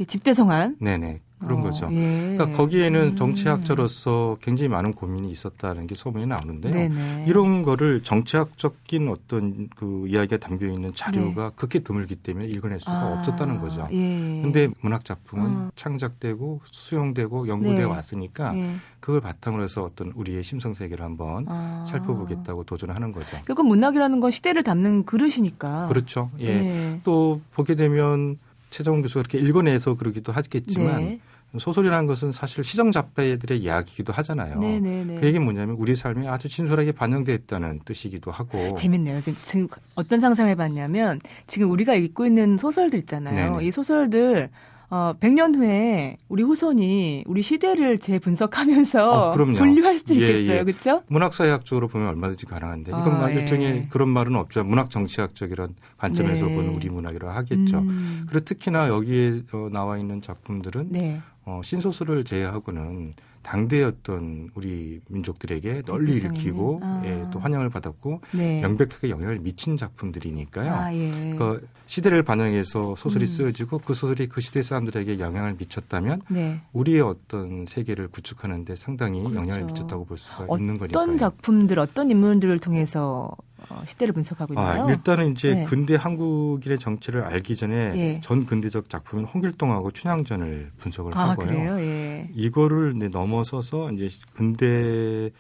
집대성한. 0.07 0.77
네네. 0.81 1.21
그런 1.45 1.61
어, 1.61 1.63
거죠. 1.63 1.89
예. 1.93 2.35
그러니까 2.37 2.57
거기에는 2.57 3.01
음. 3.01 3.17
정치학자로서 3.17 4.39
굉장히 4.41 4.69
많은 4.69 4.93
고민이 4.93 5.31
있었다는 5.31 5.87
게 5.87 5.95
소문이 5.95 6.27
나오는데요. 6.27 6.73
네네. 6.73 7.25
이런 7.29 7.63
거를 7.63 8.01
정치학적인 8.03 9.09
어떤 9.09 9.69
그 9.77 10.07
이야기가 10.09 10.39
담겨 10.39 10.67
있는 10.67 10.93
자료가 10.95 11.49
네. 11.49 11.55
극히 11.57 11.81
드물기 11.81 12.17
때문에 12.17 12.47
읽어낼 12.47 12.81
수가 12.81 12.93
아, 12.93 13.19
없었다는 13.19 13.61
거죠. 13.61 13.87
그런데 13.89 14.63
예. 14.63 14.69
문학 14.81 15.05
작품은 15.05 15.47
어. 15.47 15.71
창작되고 15.77 16.61
수용되고 16.65 17.49
연구되어 17.49 17.79
네. 17.79 17.85
왔으니까 17.85 18.57
예. 18.57 18.75
그걸 19.01 19.21
바탕으로 19.21 19.63
해서 19.63 19.85
어떤 19.85 20.13
우리의 20.15 20.43
심성 20.43 20.73
세계를 20.73 21.05
한번 21.05 21.45
아. 21.49 21.85
살펴보겠다고 21.87 22.65
도전하는 22.65 23.13
거죠. 23.13 23.37
결국 23.45 23.67
문학이라는 23.67 24.21
건 24.21 24.31
시대를 24.31 24.63
담는 24.63 25.05
그릇이니까. 25.05 25.89
그렇죠. 25.89 26.31
예. 26.41 26.47
예. 26.47 27.01
또 27.05 27.41
보게 27.53 27.75
되면 27.75 28.39
최정훈 28.71 29.03
교수가 29.03 29.23
그렇게 29.23 29.39
읽어내서 29.47 29.95
그러기도 29.97 30.33
하겠지만 30.33 30.97
네. 30.97 31.21
소설이라는 31.59 32.07
것은 32.07 32.33
사실 32.33 32.65
시정잡배들의 32.65 33.59
이야기이기도 33.59 34.13
하잖아요. 34.13 34.59
네네네. 34.59 35.05
네, 35.05 35.05
네. 35.05 35.21
그 35.21 35.27
얘기는 35.27 35.43
뭐냐면 35.43 35.77
우리 35.77 35.95
삶이 35.95 36.29
아주 36.29 36.49
진솔하게 36.49 36.93
반영돼 36.93 37.35
있다는 37.35 37.81
뜻이기도 37.85 38.31
하고. 38.31 38.75
재밌네요. 38.75 39.21
그 39.25 39.35
지금 39.43 39.69
어떤 39.95 40.21
상상해봤냐면 40.21 41.21
지금 41.47 41.71
우리가 41.71 41.95
읽고 41.95 42.27
있는 42.27 42.59
소설들 42.59 42.99
있잖아요. 43.01 43.53
네네. 43.53 43.67
이 43.67 43.71
소설들 43.71 44.51
어, 44.91 45.13
100년 45.19 45.57
후에 45.57 46.19
우리 46.29 46.45
후손이 46.45 47.25
우리 47.27 47.43
시대를 47.43 47.99
재분석하면서 47.99 49.11
어, 49.11 49.31
분류할 49.31 49.99
수도 49.99 50.15
예, 50.15 50.19
있겠어요. 50.19 50.59
예. 50.61 50.63
그렇죠? 50.63 51.03
문학사회학적으로 51.09 51.89
보면 51.89 52.07
얼마든지 52.09 52.47
가능한데 52.47 52.93
이건 52.93 53.21
아, 53.21 53.29
일종의 53.29 53.67
예. 53.67 53.87
그런 53.91 54.09
말은 54.11 54.37
없죠. 54.37 54.63
문학 54.63 54.91
정치학적이란 54.91 55.75
관점에서 55.99 56.47
네. 56.47 56.55
보는 56.55 56.71
우리 56.75 56.89
문학이라 56.91 57.35
하겠죠. 57.35 57.79
음. 57.79 58.27
그리고 58.29 58.45
특히나 58.45 58.89
여기에 58.89 59.43
어, 59.53 59.69
나와 59.73 59.99
있는 59.99 60.23
작품들은 60.23 60.89
네. 60.91 61.21
어, 61.47 61.61
신소설을 61.63 62.25
제외하고는 62.25 63.15
당대의 63.43 63.85
어떤 63.85 64.49
우리 64.55 65.01
민족들에게 65.09 65.83
널리 65.83 66.15
일으키고 66.17 66.81
아. 66.83 67.03
예, 67.05 67.25
또 67.31 67.39
환영을 67.39 67.69
받았고 67.69 68.23
네. 68.33 68.63
명백하게 68.63 69.11
영향을 69.11 69.39
미친 69.39 69.77
작품들이니까요. 69.77 70.73
아, 70.73 70.95
예. 70.95 71.35
그 71.37 71.69
시대를 71.87 72.23
반영해서 72.23 72.97
소설이 72.97 73.25
음. 73.25 73.27
쓰여지고 73.27 73.81
그 73.81 73.93
소설이 73.93 74.29
그 74.29 74.41
시대 74.41 74.63
사람들에게 74.63 75.19
영향을 75.19 75.57
미쳤다면 75.59 76.23
네. 76.31 76.63
우리의 76.73 77.03
어떤 77.03 77.67
세계를 77.67 78.09
구축하는데 78.09 78.75
상당히 78.77 79.21
그렇죠. 79.21 79.37
영향을 79.37 79.65
미쳤다고 79.65 80.07
볼 80.07 80.17
수가 80.17 80.47
있는 80.59 80.79
거니까요. 80.79 81.03
어떤 81.03 81.19
작품들, 81.19 81.79
어떤 81.79 82.11
인물들을 82.11 82.59
통해서 82.61 83.31
어, 83.71 83.83
시대를 83.87 84.13
분석하고 84.13 84.59
아, 84.59 84.63
있나요? 84.63 84.87
아, 84.87 84.91
일단은 84.91 85.33
이제 85.33 85.55
네. 85.55 85.65
근대 85.65 85.97
한국인의 85.97 86.79
정치를 86.79 87.23
알기 87.23 87.57
전에 87.57 87.93
예. 87.97 88.21
전 88.23 88.47
근대적 88.47 88.89
작품인 88.89 89.25
홍길동하고 89.27 89.91
춘향전을 89.93 90.73
분석을 90.79 91.17
아, 91.17 91.31
하고요. 91.31 91.47
그래요? 91.47 91.79
예. 91.81 92.29
이거를 92.35 92.95
이제 92.97 93.09
넘어서서 93.09 93.93
이제 93.93 94.09
근대 94.35 95.31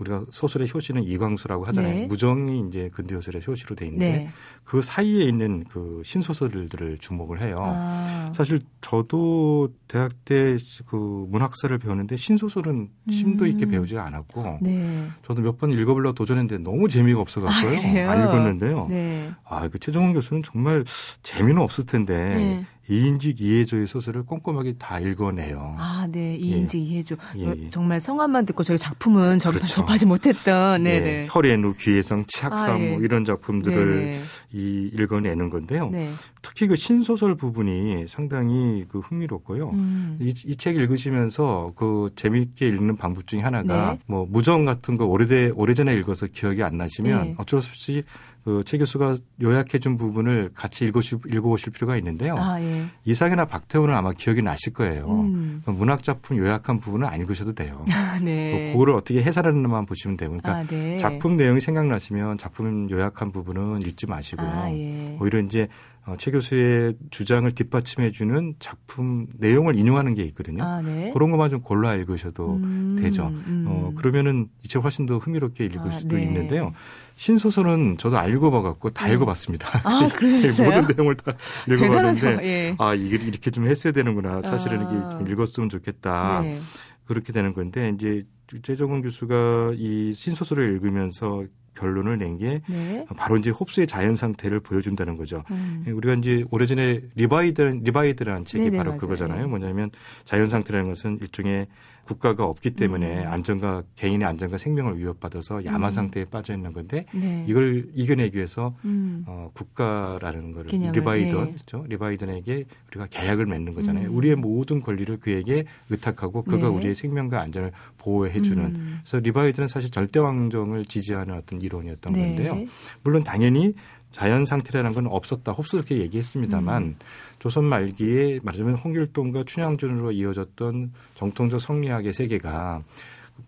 우리가 0.00 0.24
소설의 0.30 0.70
효시는 0.72 1.04
이광수라고 1.04 1.64
하잖아요. 1.66 1.94
네. 1.94 2.06
무정이 2.06 2.66
이제 2.68 2.88
근대소설의 2.92 3.42
효시로 3.46 3.76
돼 3.76 3.84
있는데 3.86 4.10
네. 4.10 4.30
그 4.64 4.80
사이에 4.82 5.24
있는 5.24 5.64
그 5.64 6.00
신소설들을 6.04 6.98
주목을 6.98 7.40
해요. 7.42 7.62
아. 7.62 8.32
사실 8.34 8.60
저도 8.80 9.68
대학 9.88 10.12
때 10.24 10.56
그 10.86 11.26
문학사를 11.28 11.76
배우는데 11.78 12.16
신소설은 12.16 12.88
심도 13.10 13.46
있게 13.46 13.66
음. 13.66 13.70
배우지 13.70 13.98
않았고 13.98 14.58
네. 14.62 15.06
저도 15.24 15.42
몇 15.42 15.58
번 15.60 15.72
읽어보려고 15.72 16.14
도전했는데 16.14 16.62
너무 16.62 16.88
재미가 16.88 17.20
없어갖고요. 17.20 18.08
아, 18.08 18.12
안 18.12 18.22
읽었는데요. 18.22 18.86
네. 18.88 19.30
아, 19.44 19.68
그 19.68 19.78
최정원 19.78 20.14
교수는 20.14 20.42
정말 20.42 20.84
재미는 21.22 21.58
없을 21.60 21.84
텐데 21.84 22.16
네. 22.16 22.66
이인직 22.90 23.40
이해조의 23.40 23.86
소설을 23.86 24.24
꼼꼼하게 24.24 24.74
다 24.78 24.98
읽어내요. 24.98 25.76
아, 25.78 26.08
네. 26.10 26.34
이인직 26.36 26.80
예. 26.80 26.84
이해조. 26.84 27.16
예, 27.38 27.54
예. 27.56 27.70
정말 27.70 28.00
성함만 28.00 28.44
듣고 28.46 28.64
저희 28.64 28.76
작품은 28.76 29.38
그렇죠. 29.38 29.66
접하지 29.66 30.06
못했던. 30.06 30.82
네, 30.82 31.00
네. 31.00 31.26
혈의누, 31.30 31.74
귀해성, 31.78 32.24
치악삼 32.26 32.70
아, 32.70 32.80
예. 32.80 32.90
뭐 32.90 33.00
이런 33.00 33.24
작품들을 33.24 33.96
네, 33.96 34.04
네. 34.12 34.20
이 34.52 34.90
읽어내는 34.92 35.50
건데요. 35.50 35.88
네. 35.90 36.10
특히 36.42 36.66
그 36.66 36.74
신소설 36.74 37.36
부분이 37.36 38.06
상당히 38.08 38.84
그 38.88 38.98
흥미롭고요. 38.98 39.70
음. 39.70 40.18
이책 40.20 40.76
읽으시면서 40.76 41.72
그 41.76 42.10
재미있게 42.16 42.68
읽는 42.68 42.96
방법 42.96 43.26
중에 43.26 43.40
하나가 43.40 43.92
네. 43.92 43.98
뭐 44.06 44.26
무정 44.28 44.64
같은 44.64 44.96
거 44.96 45.04
오래돼 45.06 45.50
오래전에 45.54 45.94
읽어서 45.96 46.26
기억이 46.26 46.62
안 46.62 46.76
나시면 46.76 47.22
네. 47.22 47.34
어쩔 47.38 47.62
수 47.62 47.70
없이 47.70 48.02
그 48.44 48.62
최 48.64 48.78
교수가 48.78 49.16
요약해준 49.42 49.96
부분을 49.96 50.50
같이 50.54 50.84
읽으시, 50.84 51.16
읽어보실 51.28 51.72
필요가 51.72 51.96
있는데요. 51.96 52.36
아, 52.38 52.60
예. 52.62 52.84
이상이나 53.04 53.44
박태훈은 53.44 53.94
아마 53.94 54.12
기억이 54.12 54.42
나실 54.42 54.72
거예요. 54.72 55.10
음. 55.10 55.62
문학 55.66 56.02
작품 56.02 56.38
요약한 56.38 56.78
부분은 56.78 57.06
안 57.06 57.20
읽으셔도 57.20 57.52
돼요. 57.52 57.84
아, 57.92 58.18
네. 58.22 58.72
그거를 58.72 58.94
어떻게 58.94 59.22
해설하는만 59.22 59.86
보시면 59.86 60.16
돼요. 60.16 60.30
그러니까 60.30 60.54
아, 60.56 60.64
네. 60.64 60.96
작품 60.98 61.36
내용이 61.36 61.60
생각나시면 61.60 62.38
작품 62.38 62.88
요약한 62.90 63.32
부분은 63.32 63.82
읽지 63.82 64.06
마시고요. 64.06 64.48
아, 64.48 64.70
예. 64.72 65.16
오히려 65.20 65.40
이제 65.40 65.68
어, 66.06 66.14
최 66.16 66.30
교수의 66.30 66.94
주장을 67.10 67.50
뒷받침해주는 67.52 68.54
작품 68.58 69.26
내용을 69.38 69.76
인용하는 69.76 70.14
게 70.14 70.22
있거든요. 70.24 70.64
아, 70.64 70.80
네. 70.80 71.10
그런 71.12 71.30
것만 71.30 71.50
좀 71.50 71.60
골라 71.60 71.94
읽으셔도 71.94 72.54
음, 72.56 72.96
되죠. 72.98 73.26
음. 73.26 73.66
어, 73.68 73.92
그러면은 73.96 74.48
이 74.64 74.68
책 74.70 74.82
훨씬 74.82 75.04
더 75.04 75.18
흥미롭게 75.18 75.64
읽을 75.66 75.88
아, 75.88 75.90
수도 75.90 76.16
네. 76.16 76.22
있는데요. 76.22 76.72
신소설은 77.20 77.98
저도 77.98 78.16
읽어봐갖고 78.30 78.88
다 78.90 79.06
네. 79.06 79.12
읽어봤습니다. 79.12 79.82
아? 79.84 80.08
모든 80.56 80.86
내용을 80.96 81.16
다 81.16 81.34
읽어봤는데, 81.68 82.46
예. 82.46 82.74
아, 82.78 82.94
이게 82.94 83.16
이렇게 83.16 83.50
좀 83.50 83.66
했어야 83.66 83.92
되는구나. 83.92 84.40
사실은 84.40 84.78
아. 84.78 84.90
이게 84.90 85.18
좀 85.18 85.28
읽었으면 85.28 85.68
좋겠다. 85.68 86.40
네. 86.40 86.60
그렇게 87.04 87.34
되는 87.34 87.52
건데, 87.52 87.92
이제 87.94 88.24
최정은 88.62 89.02
교수가 89.02 89.72
이 89.76 90.14
신소설을 90.14 90.72
읽으면서 90.72 91.44
결론을 91.76 92.16
낸게 92.16 92.62
네. 92.66 93.04
바로 93.18 93.36
이제 93.36 93.50
홉스의 93.50 93.86
자연 93.86 94.16
상태를 94.16 94.60
보여준다는 94.60 95.18
거죠. 95.18 95.44
음. 95.50 95.84
우리가 95.86 96.14
이제 96.14 96.44
오래전에 96.50 97.02
리바이어던 97.16 97.80
리바이어던이라는 97.84 98.46
책이 98.46 98.64
네네, 98.64 98.76
바로 98.78 98.90
맞아요. 98.92 99.00
그거잖아요. 99.00 99.46
뭐냐면 99.46 99.90
자연 100.24 100.48
상태라는 100.48 100.88
것은 100.88 101.18
일종의 101.20 101.68
국가가 102.10 102.44
없기 102.44 102.72
때문에 102.72 103.22
음. 103.22 103.32
안전과 103.32 103.84
개인의 103.94 104.26
안전과 104.26 104.56
생명을 104.56 104.98
위협받아서 104.98 105.64
야만 105.64 105.86
음. 105.86 105.90
상태에 105.92 106.24
빠져 106.24 106.54
있는 106.54 106.72
건데 106.72 107.06
네. 107.14 107.44
이걸 107.46 107.86
이겨내기 107.94 108.36
위해서 108.36 108.74
음. 108.84 109.22
어, 109.28 109.48
국가라는 109.54 110.50
걸 110.52 110.66
리바이어던 110.66 111.44
네. 111.44 111.52
그렇죠? 111.52 111.84
리바이어던에게 111.88 112.64
우리가 112.88 113.06
계약을 113.06 113.46
맺는 113.46 113.74
거잖아요. 113.74 114.08
음. 114.08 114.16
우리의 114.16 114.34
모든 114.34 114.80
권리를 114.80 115.18
그에게 115.20 115.66
의탁하고 115.88 116.42
그가 116.42 116.68
네. 116.68 116.74
우리의 116.74 116.96
생명과 116.96 117.40
안전을 117.40 117.70
보호해 117.98 118.42
주는. 118.42 118.64
음. 118.64 118.98
그래서 119.04 119.20
리바이던은 119.20 119.68
사실 119.68 119.90
절대 119.90 120.18
왕정을 120.18 120.86
지지하는 120.86 121.36
어떤 121.36 121.60
이론이었던 121.60 122.12
네. 122.12 122.26
건데요. 122.26 122.64
물론 123.04 123.22
당연히 123.22 123.74
자연 124.10 124.44
상태라는 124.44 124.94
건 124.94 125.06
없었다. 125.06 125.52
홉스도 125.52 125.78
렇게 125.78 125.98
얘기했습니다만 125.98 126.82
음. 126.82 126.96
조선 127.40 127.64
말기에 127.64 128.40
말하자면 128.42 128.74
홍길동과 128.74 129.44
춘향전으로 129.44 130.12
이어졌던 130.12 130.92
정통적 131.14 131.60
성리학의 131.60 132.12
세계가 132.12 132.84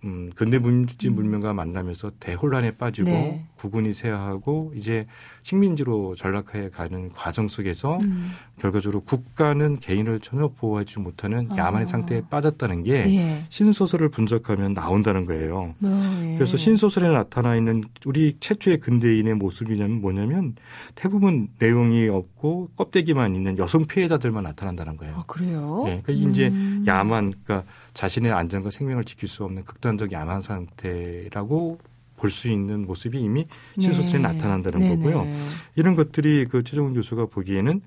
음, 0.04 0.30
근대 0.34 0.58
문지 0.58 1.08
음. 1.08 1.14
문명과 1.14 1.52
만나면서 1.52 2.12
대혼란에 2.18 2.72
빠지고 2.72 3.10
네. 3.10 3.46
구군이 3.56 3.92
쇠하고 3.92 4.72
이제 4.74 5.06
식민지로 5.42 6.14
전락해 6.14 6.70
가는 6.70 7.12
과정 7.12 7.48
속에서 7.48 7.98
음. 7.98 8.30
결과적으로 8.60 9.00
국가는 9.00 9.78
개인을 9.78 10.20
전혀 10.20 10.48
보호하지 10.48 11.00
못하는 11.00 11.48
아. 11.50 11.56
야만의 11.56 11.88
상태에 11.88 12.22
빠졌다는 12.30 12.84
게 12.84 12.92
예. 12.92 13.44
신소설을 13.48 14.08
분석하면 14.08 14.74
나온다는 14.74 15.24
거예요. 15.24 15.74
어, 15.82 16.20
예. 16.24 16.34
그래서 16.36 16.56
신소설에 16.56 17.08
나타나 17.08 17.56
있는 17.56 17.82
우리 18.04 18.36
최초의 18.38 18.78
근대인의 18.78 19.34
모습이냐면 19.34 20.00
뭐냐면 20.00 20.54
대부분 20.94 21.48
내용이 21.58 22.08
없고 22.08 22.70
껍데기만 22.76 23.34
있는 23.34 23.58
여성 23.58 23.84
피해자들만 23.84 24.44
나타난다는 24.44 24.96
거예요. 24.96 25.16
아, 25.16 25.24
그래요? 25.26 25.84
예. 25.88 26.02
그러니까 26.02 26.12
이제 26.12 26.48
음. 26.48 26.84
야만, 26.86 27.34
그러니까 27.44 27.68
자신의 27.94 28.32
안전과 28.32 28.70
생명을 28.70 29.04
지킬 29.04 29.28
수 29.28 29.44
없는 29.44 29.64
극단적 29.64 30.12
야만 30.12 30.40
상태라고 30.40 31.78
볼 32.22 32.30
수 32.30 32.48
있는 32.48 32.82
모습이 32.82 33.20
이미 33.20 33.46
신소설에 33.78 34.18
네. 34.22 34.28
나타난다는 34.28 34.78
네네. 34.78 34.96
거고요. 34.96 35.26
이런 35.74 35.96
것들이 35.96 36.46
그 36.46 36.62
최종훈 36.62 36.94
교수가 36.94 37.26
보기에는 37.26 37.80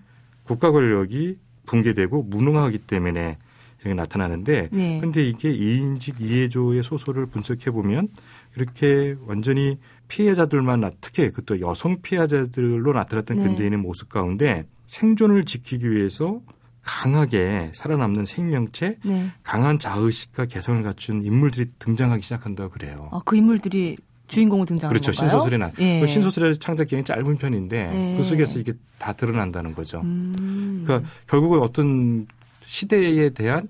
국가 0.44 0.72
권력이 0.72 1.38
붕괴되고 1.66 2.24
무능하기 2.24 2.80
때문에 2.80 3.38
이렇게 3.80 3.94
나타나는데 3.94 4.70
네. 4.74 4.98
근데 5.00 5.26
이게 5.26 5.52
이인직 5.52 6.20
이해조의 6.20 6.84
소설을 6.84 7.28
분석해 7.28 7.72
보면 7.72 8.10
이렇게 8.58 9.16
완전히 9.26 9.78
피해자들만 10.10 10.92
특히 11.00 11.32
그 11.32 11.42
또 11.46 11.62
여성 11.62 12.02
피해자들로 12.02 12.92
나타났던 12.92 13.38
네. 13.38 13.44
근대인의 13.44 13.80
모습 13.80 14.10
가운데 14.10 14.66
생존을 14.88 15.46
지키기 15.46 15.90
위해서 15.90 16.42
강하게 16.82 17.72
살아남는 17.74 18.26
생명체, 18.26 18.98
네. 19.04 19.32
강한 19.44 19.80
자의식과 19.80 20.46
개성을 20.46 20.84
갖춘 20.84 21.24
인물들이 21.24 21.72
등장하기 21.80 22.22
시작한다고 22.22 22.70
그래요. 22.70 23.10
아, 23.12 23.22
그 23.26 23.36
인물들이 23.36 23.96
주인공으로 24.28 24.66
등장하는 24.66 25.00
그렇죠. 25.00 25.18
건가요? 25.18 25.40
신소설에 25.40 25.58
나. 25.58 25.72
예. 25.80 26.00
그 26.00 26.08
신소설의 26.08 26.58
창작 26.58 26.86
기간이 26.88 27.04
짧은 27.04 27.38
편인데 27.38 28.14
예. 28.14 28.18
그 28.18 28.24
속에서 28.24 28.60
이게 28.60 28.74
다 28.98 29.14
드러난다는 29.14 29.76
거죠. 29.76 30.02
음. 30.02 30.84
그러니까 30.86 31.08
결국은 31.28 31.60
어떤 31.60 32.28
시대에 32.66 33.30
대한 33.30 33.68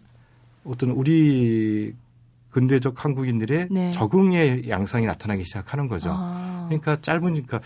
어떤 0.64 0.90
우리 0.92 1.94
근대적 2.52 3.04
한국인들의 3.04 3.68
네. 3.70 3.92
적응의 3.92 4.70
양상이 4.70 5.06
나타나기 5.06 5.44
시작하는 5.44 5.88
거죠. 5.88 6.12
아. 6.14 6.66
그러니까 6.70 6.98
짧으니까 7.02 7.60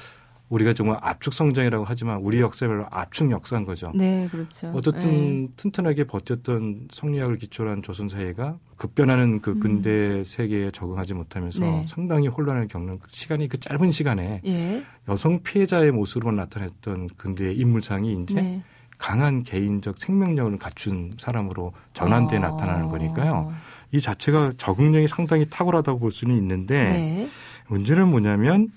우리가 0.50 0.74
정말 0.74 0.98
압축 1.02 1.34
성장이라고 1.34 1.86
하지만 1.88 2.18
우리 2.18 2.42
역사별로 2.42 2.88
압축 2.90 3.30
역사인 3.32 3.66
거죠. 3.66 3.92
네, 3.94 4.28
그렇죠. 4.30 4.72
어쨌든 4.74 5.46
네. 5.46 5.48
튼튼하게 5.56 6.06
버텼던 6.06 6.88
성리학을 6.92 7.38
기초로 7.38 7.70
한 7.70 7.84
조선 7.84 8.10
사회가 8.10 8.58
급변하는 8.76 9.42
그 9.42 9.52
음. 9.52 9.60
근대 9.60 9.90
음. 9.90 10.24
세계에 10.24 10.72
적응하지 10.72 11.14
못하면서 11.14 11.60
네. 11.60 11.84
상당히 11.88 12.28
혼란을 12.28 12.68
겪는 12.68 13.00
그 13.00 13.08
시간이 13.12 13.48
그 13.48 13.60
짧은 13.60 13.92
시간에 13.92 14.42
예. 14.46 14.84
여성 15.08 15.44
피해자의 15.44 15.92
모습으로 15.92 16.32
나타냈던 16.32 17.10
근대의 17.16 17.56
인물상이 17.58 18.24
이제 18.24 18.36
네. 18.36 18.64
강한 18.98 19.44
개인적 19.44 19.98
생명력을 19.98 20.58
갖춘 20.58 21.12
사람으로 21.18 21.74
전환돼 21.94 22.38
아. 22.38 22.40
나타나는 22.40 22.90
거니까요. 22.90 23.54
이 23.92 24.02
자체가 24.02 24.54
적응력이 24.58 25.08
상당히 25.08 25.46
탁월하다고 25.50 26.00
볼 26.00 26.12
수는 26.12 26.36
있는데 26.38 26.84
네. 26.84 27.30
문제는 27.68 28.10
뭐냐면 28.10 28.70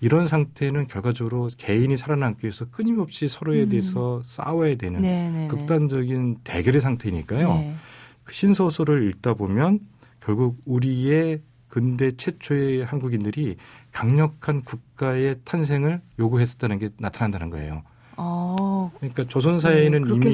이런 0.00 0.26
상태는 0.26 0.86
결과적으로 0.86 1.48
개인이 1.56 1.96
살아남기 1.96 2.44
위해서 2.44 2.66
끊임없이 2.70 3.26
서로에 3.26 3.64
음. 3.64 3.68
대해서 3.70 4.20
싸워야 4.24 4.76
되는 4.76 5.00
네네네. 5.00 5.30
네, 5.30 5.40
네. 5.40 5.48
극단적인 5.48 6.38
대결의 6.44 6.80
상태니까요. 6.80 7.48
네. 7.48 7.74
그 8.24 8.32
신소설을 8.32 9.08
읽다 9.08 9.34
보면 9.34 9.80
결국 10.20 10.58
우리의 10.64 11.42
근대 11.68 12.12
최초의 12.12 12.84
한국인들이 12.84 13.56
강력한 13.92 14.62
국가의 14.62 15.36
탄생을 15.44 16.00
요구했었다는 16.18 16.78
게 16.78 16.90
나타난다는 16.98 17.50
거예요. 17.50 17.82
아, 18.16 18.56
그러니까 18.96 19.24
조선 19.24 19.58
사회는 19.58 20.02
네, 20.02 20.14
이미 20.14 20.26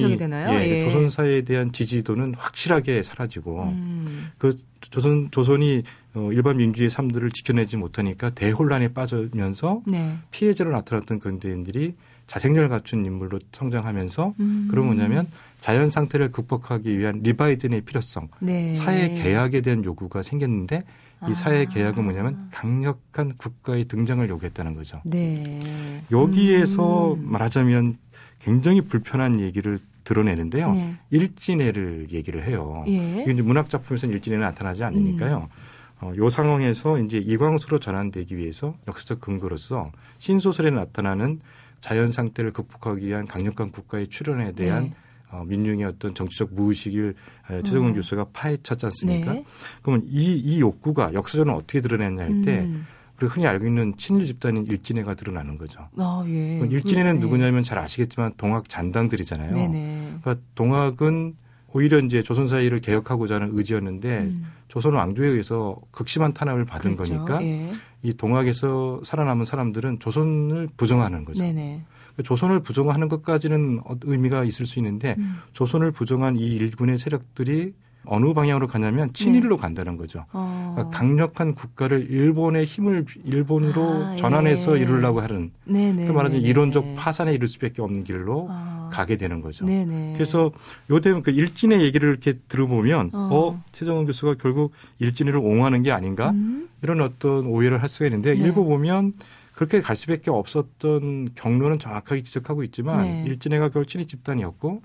예, 0.53 0.77
예. 0.77 0.81
조선 0.83 1.11
사회에 1.11 1.43
대한 1.43 1.73
지지도는 1.73 2.35
확실하게 2.37 3.03
사라지고 3.03 3.65
음. 3.65 4.31
그 4.39 4.51
조선 4.81 5.29
조선이 5.31 5.83
어, 6.15 6.31
일반 6.33 6.59
민주주의 6.59 6.89
삶들을 6.89 7.31
지켜내지 7.31 7.77
못하니까 7.77 8.31
대혼란에 8.31 8.89
빠지면서 8.93 9.83
네. 9.87 10.17
피해자로 10.31 10.71
나타났던 10.71 11.19
근대인들이 11.19 11.95
자생력을 12.27 12.69
갖춘 12.69 13.05
인물로 13.05 13.39
성장하면서 13.53 14.35
음. 14.41 14.69
그런 14.71 14.87
뭐냐면 14.87 15.27
자연 15.61 15.91
상태를 15.91 16.31
극복하기 16.31 16.99
위한 16.99 17.21
리바이든의 17.23 17.83
필요성, 17.83 18.29
네. 18.41 18.71
사회 18.73 19.15
개혁에 19.15 19.61
대한 19.61 19.85
요구가 19.85 20.23
생겼는데 20.23 20.85
이 21.29 21.31
아. 21.31 21.35
사회 21.35 21.65
개혁은 21.67 22.05
뭐냐면 22.05 22.49
강력한 22.51 23.35
국가의 23.37 23.85
등장을 23.87 24.27
요구했다는 24.29 24.75
거죠. 24.75 25.01
네. 25.05 26.03
여기에서 26.11 27.15
음. 27.15 27.33
말하자면 27.33 27.97
굉장히 28.45 28.83
불편한 28.83 29.41
얘기를 29.41 29.79
드러내는데요. 30.05 30.73
네. 30.73 30.97
일진애를 31.11 32.09
얘기를 32.13 32.45
해요. 32.45 32.85
예. 32.87 33.23
이게 33.23 33.33
이제 33.33 33.43
문학 33.43 33.71
작품에서는 33.71 34.15
일진애는 34.15 34.45
나타나지 34.45 34.85
않으니까요. 34.85 35.49
음. 35.51 36.05
어, 36.05 36.13
요 36.17 36.29
상황에서 36.29 36.99
이제 36.99 37.17
이광수로 37.17 37.79
전환되기 37.79 38.37
위해서 38.37 38.77
역사적 38.87 39.23
근거로서 39.23 39.91
신소설에 40.19 40.71
나타나는 40.71 41.41
자연 41.81 42.13
상태를 42.13 42.53
극복하기 42.53 43.07
위한 43.07 43.27
강력한 43.27 43.71
국가의 43.71 44.09
출현에 44.09 44.53
대한 44.53 44.85
네. 44.85 44.95
어, 45.31 45.43
민중의 45.47 45.87
어떤 45.87 46.15
정치적 46.15 46.53
무의식을 46.53 47.15
음. 47.51 47.95
교수가 47.95 48.27
파헤쳤지 48.35 48.87
않습니까? 48.87 49.33
네. 49.33 49.45
그러면 49.83 50.07
이, 50.07 50.35
이 50.35 50.61
욕구가 50.61 51.15
역사적으로 51.15 51.57
어떻게 51.57 51.81
드러냈냐 51.81 52.23
할때 52.23 52.61
음. 52.61 52.87
우리가 53.17 53.33
흔히 53.35 53.47
알고 53.47 53.67
있는 53.67 53.95
친일 53.97 54.27
집단인 54.27 54.67
일진회가 54.67 55.15
드러나는 55.15 55.59
거죠. 55.59 55.89
아, 55.97 56.25
예. 56.27 56.59
일진회는 56.71 57.15
네. 57.15 57.21
누구냐면 57.21 57.63
잘 57.63 57.79
아시겠지만 57.79 58.33
동학 58.37 58.69
잔당들이잖아요. 58.69 59.55
네네. 59.55 60.19
그러니까 60.21 60.37
동학은 60.55 61.37
오히려 61.73 61.99
이제 61.99 62.23
조선 62.23 62.47
사회를 62.47 62.79
개혁하고자 62.79 63.37
하는 63.37 63.51
의지였는데 63.53 64.19
음. 64.19 64.47
조선 64.69 64.95
왕조에 64.95 65.27
의해서 65.29 65.77
극심한 65.91 66.33
탄압을 66.33 66.65
받은 66.65 66.97
그렇죠. 66.97 67.15
거니까 67.15 67.43
예. 67.43 67.71
이 68.03 68.13
동학에서 68.15 69.01
살아남은 69.05 69.45
사람들은 69.45 69.99
조선을 69.99 70.69
부정하는 70.77 71.25
거죠. 71.25 71.41
네네. 71.41 71.83
조선을 72.23 72.61
부정하는 72.61 73.09
것까지는 73.09 73.81
의미가 74.03 74.45
있을 74.45 74.67
수 74.67 74.79
있는데 74.79 75.17
음. 75.19 75.39
조선을 75.53 75.91
부정한 75.91 76.37
이 76.37 76.47
일군의 76.47 76.99
세력들이 76.99 77.75
어느 78.07 78.33
방향으로 78.33 78.67
가냐면 78.67 79.13
친일로 79.13 79.57
네. 79.57 79.63
간다는 79.63 79.97
거죠. 79.97 80.25
어. 80.33 80.75
그러니까 80.75 80.97
강력한 80.97 81.55
국가를 81.55 82.11
일본의 82.11 82.65
힘을 82.65 83.07
일본으로 83.25 83.83
아, 83.83 84.17
전환해서 84.17 84.79
예. 84.79 84.83
이루려고 84.83 85.21
하는 85.21 85.51
그 85.65 85.71
말하자면 85.71 86.43
이론적 86.43 86.95
파산에 86.97 87.33
이를 87.33 87.49
수밖에 87.49 87.83
없는 87.83 88.05
길로 88.05 88.49
어. 88.51 88.91
가게 88.93 89.17
되는 89.17 89.41
거죠. 89.41 89.65
네네. 89.65 90.13
그래서 90.15 90.51
요대면 90.91 91.23
그 91.23 91.31
일진의 91.31 91.83
얘기를 91.83 92.09
이렇게 92.09 92.35
들어보면 92.49 93.11
어, 93.13 93.29
어 93.33 93.63
최정원 93.73 94.07
교수가 94.07 94.35
결국 94.35 94.73
일진을 94.99 95.37
옹호하는 95.37 95.83
게 95.83 95.91
아닌가 95.91 96.31
음. 96.31 96.69
이런 96.83 97.01
어떤 97.01 97.47
오해를 97.47 97.83
할 97.83 97.89
수가 97.89 98.07
있는데 98.07 98.35
네. 98.35 98.49
읽어보면 98.49 99.15
그렇게 99.55 99.81
갈 99.81 99.97
수밖에 99.97 100.31
없었던 100.31 101.31
경로는 101.35 101.79
정확하게 101.79 102.23
지적하고 102.23 102.63
있지만 102.65 103.03
네. 103.03 103.25
일진회가 103.27 103.71
결국 103.71 103.89
친일 103.89 104.07
집단이었고 104.09 104.83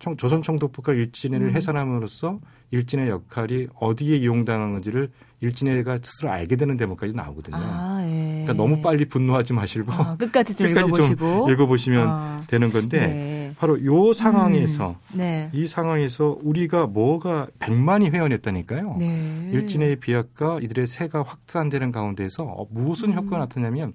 청, 0.00 0.16
조선 0.16 0.42
총독부가 0.42 0.94
일진회를 0.94 1.48
음. 1.48 1.54
해산함으로써 1.54 2.40
일진의 2.72 3.08
역할이 3.08 3.68
어디에 3.78 4.16
이용당하는지를 4.16 5.10
일진회가 5.42 5.98
스스로 6.02 6.30
알게 6.30 6.56
되는 6.56 6.76
대목까지 6.76 7.14
나오거든요. 7.14 7.56
아, 7.58 8.02
예. 8.04 8.42
그러니까 8.44 8.52
너무 8.54 8.80
빨리 8.80 9.04
분노하지 9.06 9.52
마시고 9.52 9.92
아, 9.92 10.16
끝까지 10.16 10.54
좀 10.56 10.68
끝까지 10.68 10.88
읽어보시고 10.88 11.16
좀 11.16 11.50
읽어보시면 11.50 12.08
아. 12.08 12.42
되는 12.46 12.70
건데 12.70 12.98
네. 12.98 13.52
바로 13.58 13.82
요 13.84 14.12
상황에서 14.12 14.96
음. 15.12 15.18
네. 15.18 15.50
이 15.52 15.66
상황에서 15.66 16.38
우리가 16.42 16.86
뭐가 16.86 17.48
백만이 17.58 18.10
회원했다니까요. 18.10 18.96
네. 18.98 19.50
일진의 19.52 19.96
비약과 19.96 20.60
이들의 20.62 20.86
세가 20.86 21.22
확산되는 21.22 21.92
가운데서 21.92 22.44
어, 22.44 22.66
무슨 22.70 23.10
음. 23.10 23.18
효과가 23.18 23.38
나타나면 23.38 23.94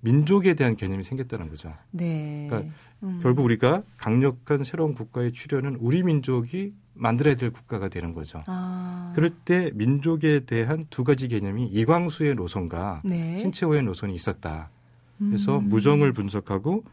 민족에 0.00 0.54
대한 0.54 0.76
개념이 0.76 1.02
생겼다는 1.02 1.48
거죠. 1.48 1.72
네. 1.90 2.46
그러니까 2.48 2.72
음. 3.02 3.20
결국 3.22 3.44
우리가 3.44 3.82
강력한 3.96 4.64
새로운 4.64 4.94
국가의 4.94 5.32
출현은 5.32 5.78
우리 5.80 6.02
민족이 6.02 6.72
만들어야 6.94 7.34
될 7.34 7.50
국가가 7.50 7.88
되는 7.88 8.14
거죠. 8.14 8.42
아. 8.46 9.12
그럴 9.14 9.30
때 9.30 9.70
민족에 9.74 10.40
대한 10.46 10.86
두 10.90 11.04
가지 11.04 11.28
개념이 11.28 11.66
이광수의 11.66 12.34
노선과 12.34 13.02
네. 13.04 13.38
신채호의 13.38 13.82
노선이 13.82 14.14
있었다. 14.14 14.70
그래서 15.18 15.58
음. 15.58 15.68
무정을 15.68 16.12
분석하고 16.12 16.84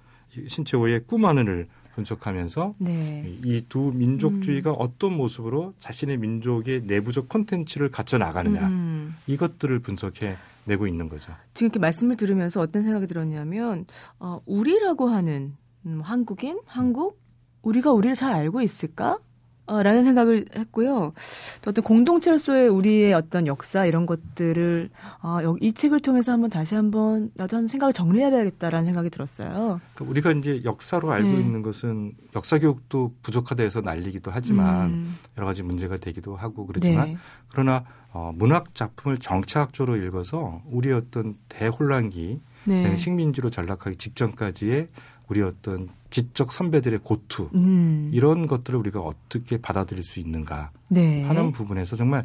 신채호의 0.47 1.01
꿈하늘을 1.07 1.67
분석하면서 1.95 2.73
네. 2.79 3.37
이두 3.43 3.91
민족주의가 3.93 4.71
음. 4.71 4.75
어떤 4.79 5.15
모습으로 5.15 5.73
자신의 5.77 6.17
민족의 6.17 6.83
내부적 6.85 7.29
콘텐츠를 7.29 7.89
갖춰 7.91 8.17
나가느냐 8.17 8.67
음. 8.67 9.15
이것들을 9.27 9.79
분석해 9.79 10.35
내고 10.65 10.87
있는 10.87 11.09
거죠. 11.09 11.33
지금 11.53 11.67
이렇게 11.67 11.79
말씀을 11.79 12.15
들으면서 12.15 12.61
어떤 12.61 12.83
생각이 12.83 13.05
들었냐면 13.07 13.85
어, 14.19 14.39
우리라고 14.45 15.09
하는 15.09 15.55
음, 15.85 16.01
한국인, 16.01 16.59
한국, 16.65 17.19
우리가 17.61 17.91
우리를 17.91 18.15
잘 18.15 18.33
알고 18.33 18.61
있을까? 18.61 19.19
어, 19.65 19.81
라는 19.81 20.03
생각을 20.03 20.45
했고요. 20.53 21.13
또 21.61 21.69
어떤 21.69 21.83
공동체로서의 21.85 22.67
우리의 22.67 23.13
어떤 23.13 23.47
역사 23.47 23.85
이런 23.85 24.05
것들을 24.05 24.89
어, 25.21 25.39
이 25.61 25.71
책을 25.71 26.01
통해서 26.01 26.33
한번 26.33 26.49
다시 26.49 26.75
한번 26.75 27.31
나도 27.35 27.55
한 27.55 27.67
생각을 27.69 27.93
정리해야겠다라는 27.93 28.85
생각이 28.85 29.09
들었어요. 29.09 29.79
그러니까 29.93 30.05
우리가 30.05 30.31
이제 30.31 30.61
역사로 30.65 31.13
알고 31.13 31.29
네. 31.29 31.39
있는 31.39 31.61
것은 31.61 32.11
역사 32.35 32.59
교육도 32.59 33.13
부족하다 33.21 33.63
해서 33.63 33.79
날리기도 33.79 34.31
하지만 34.33 34.91
음. 34.91 35.15
여러 35.37 35.47
가지 35.47 35.63
문제가 35.63 35.95
되기도 35.95 36.35
하고 36.35 36.67
그렇지만 36.67 37.07
네. 37.07 37.17
그러나 37.47 37.85
어, 38.11 38.33
문학 38.35 38.75
작품을 38.75 39.17
정치학적으로 39.17 39.95
읽어서 39.95 40.61
우리의 40.65 40.95
어떤 40.95 41.37
대혼란기 41.47 42.41
네. 42.65 42.97
식민지로 42.97 43.49
전락하기 43.49 43.95
직전까지의 43.95 44.89
우리 45.29 45.41
어떤 45.41 45.89
지적 46.09 46.51
선배들의 46.51 46.99
고투 47.03 47.49
음. 47.55 48.11
이런 48.13 48.47
것들을 48.47 48.77
우리가 48.79 48.99
어떻게 48.99 49.57
받아들일 49.57 50.03
수 50.03 50.19
있는가 50.19 50.71
네. 50.89 51.23
하는 51.23 51.51
부분에서 51.51 51.95
정말 51.95 52.23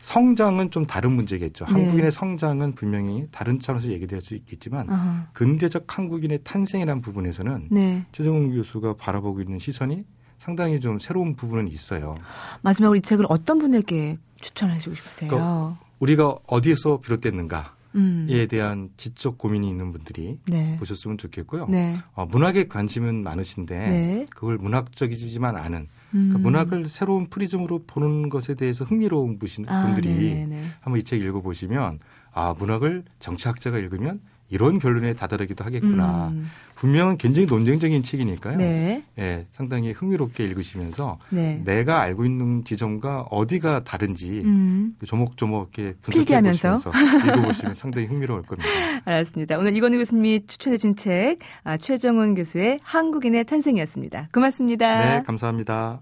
성장은 0.00 0.70
좀 0.70 0.86
다른 0.86 1.12
문제겠죠. 1.12 1.64
네. 1.66 1.72
한국인의 1.72 2.12
성장은 2.12 2.74
분명히 2.74 3.26
다른 3.30 3.58
차원에서 3.58 3.90
얘기될 3.90 4.20
수 4.20 4.34
있겠지만 4.34 4.88
아하. 4.90 5.26
근대적 5.32 5.84
한국인의 5.86 6.40
탄생이라는 6.44 7.02
부분에서는 7.02 7.68
네. 7.70 8.04
최정훈 8.12 8.52
교수가 8.52 8.94
바라보고 8.94 9.40
있는 9.40 9.58
시선이 9.58 10.04
상당히 10.38 10.80
좀 10.80 10.98
새로운 10.98 11.34
부분은 11.34 11.68
있어요. 11.68 12.14
마지막으로 12.62 12.96
이 12.96 13.00
책을 13.00 13.26
어떤 13.28 13.58
분에게 13.58 14.18
추천하시고 14.40 14.94
싶으세요? 14.94 15.30
그러니까 15.30 15.78
우리가 15.98 16.36
어디에서 16.46 17.00
비롯됐는가 17.00 17.74
음. 17.98 18.26
에 18.30 18.46
대한 18.46 18.90
지적 18.96 19.38
고민이 19.38 19.68
있는 19.68 19.92
분들이 19.92 20.38
네. 20.46 20.76
보셨으면 20.76 21.18
좋겠고요. 21.18 21.66
네. 21.68 21.96
어, 22.14 22.26
문학에 22.26 22.68
관심은 22.68 23.22
많으신데 23.22 23.76
네. 23.76 24.26
그걸 24.34 24.56
문학적이지만 24.58 25.56
않은 25.56 25.68
그러니까 25.68 25.88
음. 26.14 26.28
그러니까 26.28 26.38
문학을 26.38 26.88
새로운 26.88 27.26
프리즘으로 27.26 27.84
보는 27.86 28.28
것에 28.28 28.54
대해서 28.54 28.84
흥미로운 28.84 29.38
아, 29.68 29.84
분들이 29.84 30.46
네. 30.46 30.62
한번 30.80 31.00
이 31.00 31.02
책 31.02 31.22
읽어보시면 31.22 31.98
아 32.32 32.54
문학을 32.58 33.04
정치학자가 33.18 33.78
읽으면 33.78 34.20
이런 34.50 34.78
결론에 34.78 35.14
다다르기도 35.14 35.64
하겠구나. 35.64 36.28
음. 36.28 36.50
분명은 36.74 37.18
굉장히 37.18 37.46
논쟁적인 37.46 38.02
책이니까요. 38.02 38.56
네. 38.56 39.02
예, 39.18 39.46
상당히 39.50 39.90
흥미롭게 39.92 40.44
읽으시면서 40.44 41.18
네. 41.30 41.60
내가 41.64 42.00
알고 42.00 42.24
있는 42.24 42.64
지점과 42.64 43.22
어디가 43.30 43.80
다른지 43.80 44.42
음. 44.44 44.94
조목조목 45.04 45.72
이렇게 45.76 45.96
분석해 46.02 46.40
보시면서 46.40 46.90
읽어보시면 47.26 47.74
상당히 47.76 48.06
흥미로울 48.06 48.42
겁니다. 48.42 48.70
알았습니다. 49.04 49.58
오늘 49.58 49.76
이건희 49.76 49.98
교수님이 49.98 50.46
추천해 50.46 50.76
준 50.76 50.94
책, 50.94 51.38
아, 51.64 51.76
최정훈 51.76 52.34
교수의 52.34 52.78
한국인의 52.82 53.44
탄생이었습니다. 53.44 54.28
고맙습니다. 54.32 55.16
네, 55.16 55.22
감사합니다. 55.24 56.00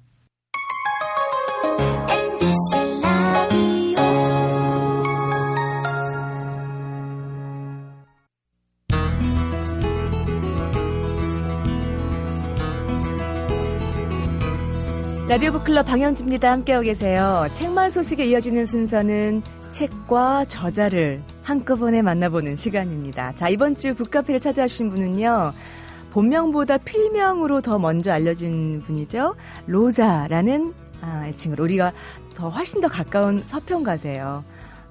라디오 15.37 15.53
북클럽 15.53 15.85
방영주입니다. 15.85 16.51
함께하고 16.51 16.83
계세요. 16.83 17.47
책말 17.53 17.91
소식에 17.91 18.25
이어지는 18.25 18.65
순서는 18.65 19.43
책과 19.71 20.47
저자를 20.47 21.21
한꺼번에 21.43 22.01
만나보는 22.01 22.57
시간입니다. 22.57 23.35
자, 23.35 23.51
이번 23.51 23.75
주 23.75 23.95
북카페를 23.95 24.41
찾아주신 24.41 24.89
분은요. 24.89 25.53
본명보다 26.13 26.79
필명으로 26.79 27.61
더 27.61 27.79
먼저 27.79 28.13
알려진 28.13 28.81
분이죠. 28.87 29.35
로자라는 29.67 30.73
아, 31.03 31.31
친구. 31.33 31.63
우리가 31.65 31.93
더 32.35 32.49
훨씬 32.49 32.81
더 32.81 32.89
가까운 32.89 33.43
서평가세요. 33.45 34.43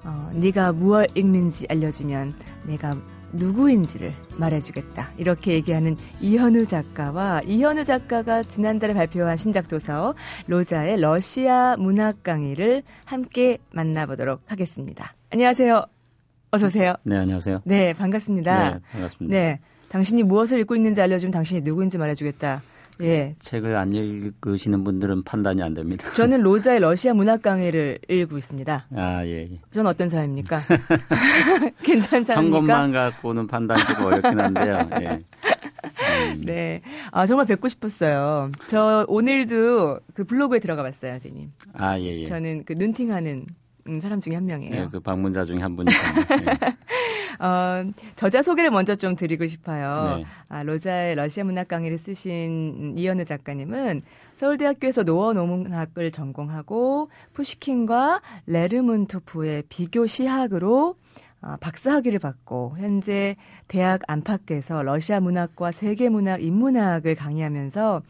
어, 0.04 0.30
네가 0.32 0.74
무얼 0.74 1.08
읽는지 1.16 1.66
알려주면 1.68 2.34
내가 2.62 2.96
누구인지를 3.32 4.12
말해주겠다. 4.36 5.10
이렇게 5.18 5.52
얘기하는 5.52 5.96
이현우 6.20 6.66
작가와 6.66 7.42
이현우 7.46 7.84
작가가 7.84 8.42
지난달에 8.42 8.94
발표한 8.94 9.36
신작 9.36 9.68
도서 9.68 10.14
로자의 10.46 11.00
러시아 11.00 11.76
문학 11.76 12.22
강의를 12.22 12.82
함께 13.04 13.58
만나보도록 13.72 14.42
하겠습니다. 14.46 15.14
안녕하세요. 15.30 15.84
어서 16.52 16.66
오세요. 16.66 16.94
네, 17.04 17.16
안녕하세요. 17.16 17.62
네, 17.64 17.92
반갑습니다. 17.92 18.70
네, 18.70 18.80
반갑습니다. 18.92 19.36
네. 19.36 19.60
당신이 19.88 20.22
무엇을 20.22 20.60
읽고 20.60 20.74
있는지 20.76 21.00
알려주면 21.00 21.32
당신이 21.32 21.60
누구인지 21.62 21.98
말해주겠다. 21.98 22.62
예. 23.02 23.34
책을 23.40 23.76
안 23.76 23.92
읽으시는 23.92 24.84
분들은 24.84 25.24
판단이 25.24 25.62
안 25.62 25.74
됩니다. 25.74 26.10
저는 26.12 26.40
로자의 26.42 26.80
러시아 26.80 27.14
문학 27.14 27.42
강의를 27.42 27.98
읽고 28.08 28.38
있습니다. 28.38 28.86
아, 28.94 29.24
예. 29.26 29.48
예. 29.52 29.60
저는 29.70 29.90
어떤 29.90 30.08
사람입니까? 30.08 30.60
괜찮은 31.82 32.24
사람입니까? 32.24 32.58
한 32.58 32.66
것만 32.66 32.92
갖고는 32.92 33.46
판단이 33.46 33.82
좀 33.96 34.06
어렵긴 34.06 34.40
한데요. 34.40 34.88
예. 35.00 35.06
음. 35.08 36.42
네. 36.44 36.80
아, 37.10 37.26
정말 37.26 37.46
뵙고 37.46 37.68
싶었어요. 37.68 38.50
저 38.68 39.04
오늘도 39.08 40.00
그 40.14 40.24
블로그에 40.24 40.58
들어가 40.58 40.82
봤어요, 40.82 41.12
선생님. 41.12 41.52
아, 41.74 41.98
예, 41.98 42.20
예. 42.20 42.26
저는 42.26 42.64
그 42.64 42.72
눈팅하는 42.72 43.46
음, 43.88 44.00
사람 44.00 44.20
중에 44.20 44.34
한 44.34 44.46
명이에요. 44.46 44.74
네, 44.74 44.88
그 44.90 44.98
방문자 45.00 45.44
중에 45.44 45.58
한 45.58 45.76
분이요. 45.76 45.96
네. 45.96 46.76
어, 47.38 47.84
저자 48.16 48.42
소개를 48.42 48.70
먼저 48.70 48.94
좀 48.94 49.16
드리고 49.16 49.46
싶어요. 49.46 50.18
네. 50.18 50.24
아, 50.48 50.62
로자의 50.62 51.14
러시아 51.14 51.44
문학 51.44 51.68
강의를 51.68 51.98
쓰신 51.98 52.94
이현우 52.96 53.24
작가님은 53.24 54.02
서울대학교에서 54.36 55.02
노어 55.02 55.32
노문학을 55.32 56.10
전공하고 56.12 57.08
푸시킨과 57.32 58.20
레르문토프의 58.46 59.64
비교 59.68 60.06
시학으로 60.06 60.96
어, 61.42 61.56
박사학위를 61.60 62.18
받고 62.18 62.76
현재 62.78 63.36
대학 63.68 64.00
안팎에서 64.08 64.82
러시아 64.82 65.20
문학과 65.20 65.70
세계 65.70 66.08
문학, 66.08 66.42
인문학을 66.42 67.14
강의하면서 67.14 68.02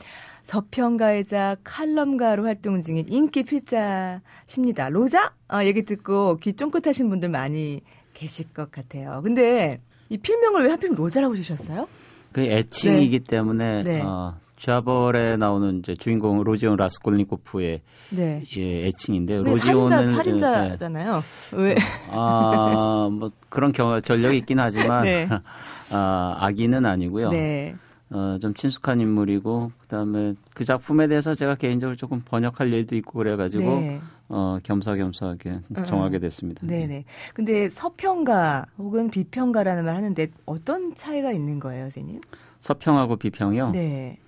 서평가이자 0.45 1.57
칼럼가로 1.65 2.45
활동 2.45 2.81
중인 2.81 3.07
인기 3.09 3.43
필자십니다. 3.43 4.89
로자? 4.91 5.33
어, 5.53 5.62
얘기 5.65 5.85
듣고 5.85 6.37
귀 6.37 6.53
쫑긋하신 6.53 7.09
분들 7.09 7.29
많이 7.29 7.83
계실 8.17 8.47
것 8.53 8.71
같아요. 8.71 9.21
근데 9.23 9.81
이 10.09 10.17
필명을 10.17 10.65
왜 10.65 10.71
하필 10.71 10.91
로자라고 10.95 11.35
주셨어요? 11.37 11.87
그 12.33 12.41
애칭이기 12.41 13.21
네. 13.21 13.25
때문에 13.25 13.83
네. 13.83 14.01
어, 14.01 14.35
좌벌에 14.59 15.37
나오는 15.37 15.79
이제 15.81 15.95
주인공 15.95 16.43
로지온 16.43 16.77
라스콜니코프의 16.77 17.83
네. 18.11 18.43
예, 18.57 18.87
애칭인데 18.87 19.39
로지온은 19.39 20.09
살인자, 20.09 20.53
살인자잖아요. 20.53 21.23
네. 21.53 21.63
왜? 21.63 21.77
아뭐 22.11 23.31
그런 23.51 23.73
경우 23.73 24.01
전력이 24.01 24.39
있긴 24.39 24.61
하지만 24.61 25.05
네. 25.05 25.29
아, 25.93 26.37
악인은 26.41 26.87
아니고요. 26.87 27.31
네. 27.31 27.75
어, 28.11 28.38
좀 28.40 28.55
친숙한 28.55 29.01
인물이고 29.01 29.73
그다음에 29.79 30.35
그 30.55 30.64
작품에 30.64 31.09
대해서 31.09 31.35
제가 31.35 31.57
개인적으로 31.57 31.97
조금 31.97 32.23
번역할 32.25 32.73
일도 32.73 32.95
있고 32.97 33.19
그래가지고 33.19 33.64
네. 33.64 34.01
어, 34.29 34.59
겸사겸사하게 34.62 35.61
정하게 35.87 36.19
됐습니다. 36.21 36.66
네네. 36.66 37.05
근데 37.35 37.69
서평가 37.69 38.66
혹은 38.79 39.11
비평가라는 39.11 39.85
말 39.85 39.97
하는데 39.97 40.29
어떤 40.47 40.95
차이가 40.95 41.33
있는 41.33 41.59
거예요, 41.59 41.85
선생님? 41.85 42.21
서평하고 42.61 43.16
비평이요? 43.16 43.71
네. 43.71 44.19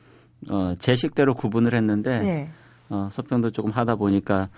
어, 0.50 0.74
제 0.78 0.94
식대로 0.94 1.34
구분을 1.34 1.74
했는데 1.74 2.20
네. 2.20 2.48
어, 2.90 3.08
서평도 3.10 3.50
조금 3.50 3.70
하다 3.70 3.96
보니까 3.96 4.48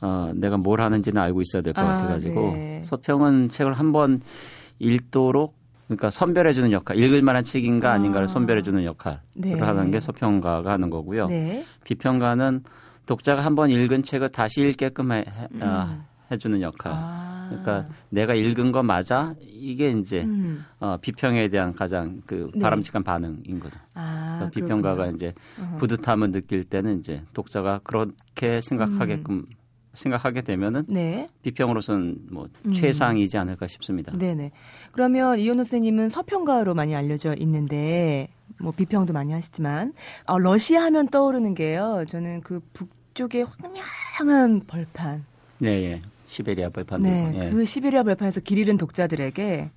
어, 0.00 0.30
내가 0.34 0.56
뭘 0.56 0.80
하는지는 0.80 1.20
알고 1.20 1.40
있어야 1.42 1.62
될것 1.62 1.84
아, 1.84 1.88
같아가지고 1.88 2.52
네. 2.54 2.82
서평은 2.84 3.48
책을 3.48 3.72
한번 3.72 4.20
읽도록 4.78 5.57
그러니까 5.88 6.10
선별해 6.10 6.52
주는 6.52 6.70
역할, 6.70 6.98
읽을 6.98 7.22
만한 7.22 7.42
책인가 7.42 7.92
아닌가를 7.92 8.24
아. 8.24 8.26
선별해 8.26 8.62
주는 8.62 8.84
역할을 8.84 9.18
네. 9.34 9.54
하는 9.54 9.90
게 9.90 9.98
서평가가 10.00 10.70
하는 10.70 10.90
거고요. 10.90 11.26
네. 11.26 11.64
비평가는 11.84 12.62
독자가 13.06 13.42
한 13.42 13.54
번 13.54 13.70
읽은 13.70 14.02
책을 14.02 14.28
다시 14.28 14.60
읽게끔 14.60 15.12
해, 15.12 15.24
음. 15.52 15.62
어, 15.62 16.04
해주는 16.30 16.60
역할. 16.60 16.92
아. 16.94 17.46
그러니까 17.48 17.88
내가 18.10 18.34
읽은 18.34 18.70
거 18.70 18.82
맞아? 18.82 19.34
이게 19.40 19.88
이제 19.90 20.24
음. 20.24 20.62
어, 20.78 20.98
비평에 21.00 21.48
대한 21.48 21.72
가장 21.72 22.20
그 22.26 22.50
네. 22.54 22.60
바람직한 22.60 23.02
반응인 23.02 23.58
거죠. 23.58 23.78
아, 23.94 24.34
그러니까 24.36 24.50
비평가가 24.50 25.06
이제 25.06 25.32
어 25.58 25.76
뿌듯함을 25.78 26.32
느낄 26.32 26.64
때는 26.64 26.98
이제 26.98 27.22
독자가 27.32 27.80
그렇게 27.82 28.60
생각하게끔 28.60 29.36
음. 29.36 29.46
생각하게 29.98 30.42
되면은 30.42 30.84
네. 30.88 31.28
비평으로서는 31.42 32.16
뭐 32.30 32.48
음. 32.64 32.72
최상이지 32.72 33.36
않을까 33.36 33.66
싶습니다. 33.66 34.12
네네. 34.12 34.52
그러면 34.92 35.38
이현우 35.38 35.58
선생님은 35.58 36.10
서평가로 36.10 36.74
많이 36.74 36.94
알려져 36.94 37.34
있는데 37.38 38.28
뭐 38.60 38.72
비평도 38.72 39.12
많이 39.12 39.32
하시지만 39.32 39.92
어, 40.26 40.38
러시아 40.38 40.82
하면 40.84 41.08
떠오르는 41.08 41.54
게요. 41.54 42.04
저는 42.08 42.40
그 42.42 42.60
북쪽의 42.72 43.46
황량한 44.18 44.62
벌판. 44.66 45.24
네, 45.58 45.68
예. 45.82 46.02
시베리아 46.26 46.68
벌판. 46.68 47.02
네, 47.02 47.32
예. 47.34 47.50
그 47.50 47.64
시베리아 47.64 48.02
벌판에서 48.02 48.40
길 48.40 48.58
잃은 48.58 48.76
독자들에게 48.76 49.70